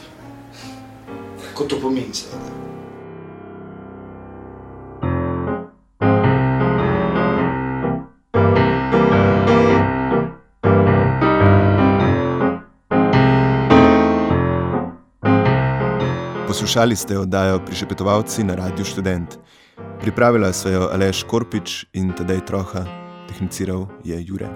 kot 1.56 1.68
to 1.68 1.80
pomeni. 1.80 2.12
Seveda. 2.12 2.66
Poslušali 16.46 16.96
ste 16.96 17.18
oddajo 17.18 17.60
Prišepetovalci 17.66 18.44
na 18.44 18.54
Radiu 18.54 18.84
Student. 18.84 19.38
Pripravila 20.00 20.52
so 20.52 20.68
jo 20.68 20.88
Aleš 20.92 21.24
Korpič 21.24 21.84
in 21.92 22.12
Tadej 22.12 22.40
Troha, 22.46 22.84
tehniciral 23.28 23.88
je 24.04 24.16
Jure. 24.24 24.48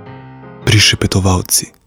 Prišepetovalci. 0.64 1.79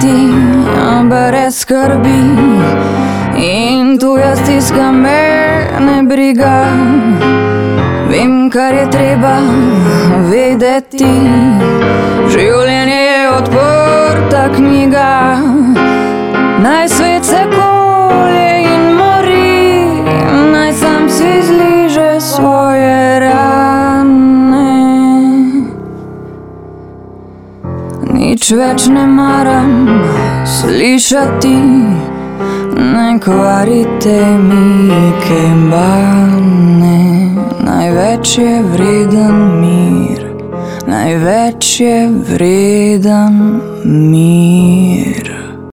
Živeti 0.00 1.08
brez 1.08 1.60
skrbi 1.60 2.20
in 3.36 3.98
tu 3.98 4.16
jaz 4.16 4.38
stiska 4.38 4.92
me 4.92 5.68
ne 5.80 6.02
briga. 6.02 6.66
Vem, 8.10 8.50
kar 8.50 8.74
je 8.74 8.90
treba 8.90 9.36
vedeti. 10.30 11.14
Življenje 12.28 13.00
je 13.00 13.30
odprta 13.30 14.48
knjiga, 14.56 15.36
naj 16.62 16.88
svet 16.88 17.09
Nič 28.50 28.58
več 28.58 28.84
ne 28.90 29.02
maram 29.06 29.74
slišati, 30.42 31.52
ne 32.82 33.04
kvarite 33.22 34.16
mi 34.42 35.12
kembane. 35.22 36.98
Največ 37.62 38.38
je 38.42 38.54
vreden 38.72 39.38
mir, 39.60 40.26
največ 40.90 41.74
je 41.80 41.98
vreden 42.32 43.38
mir. 43.86 45.39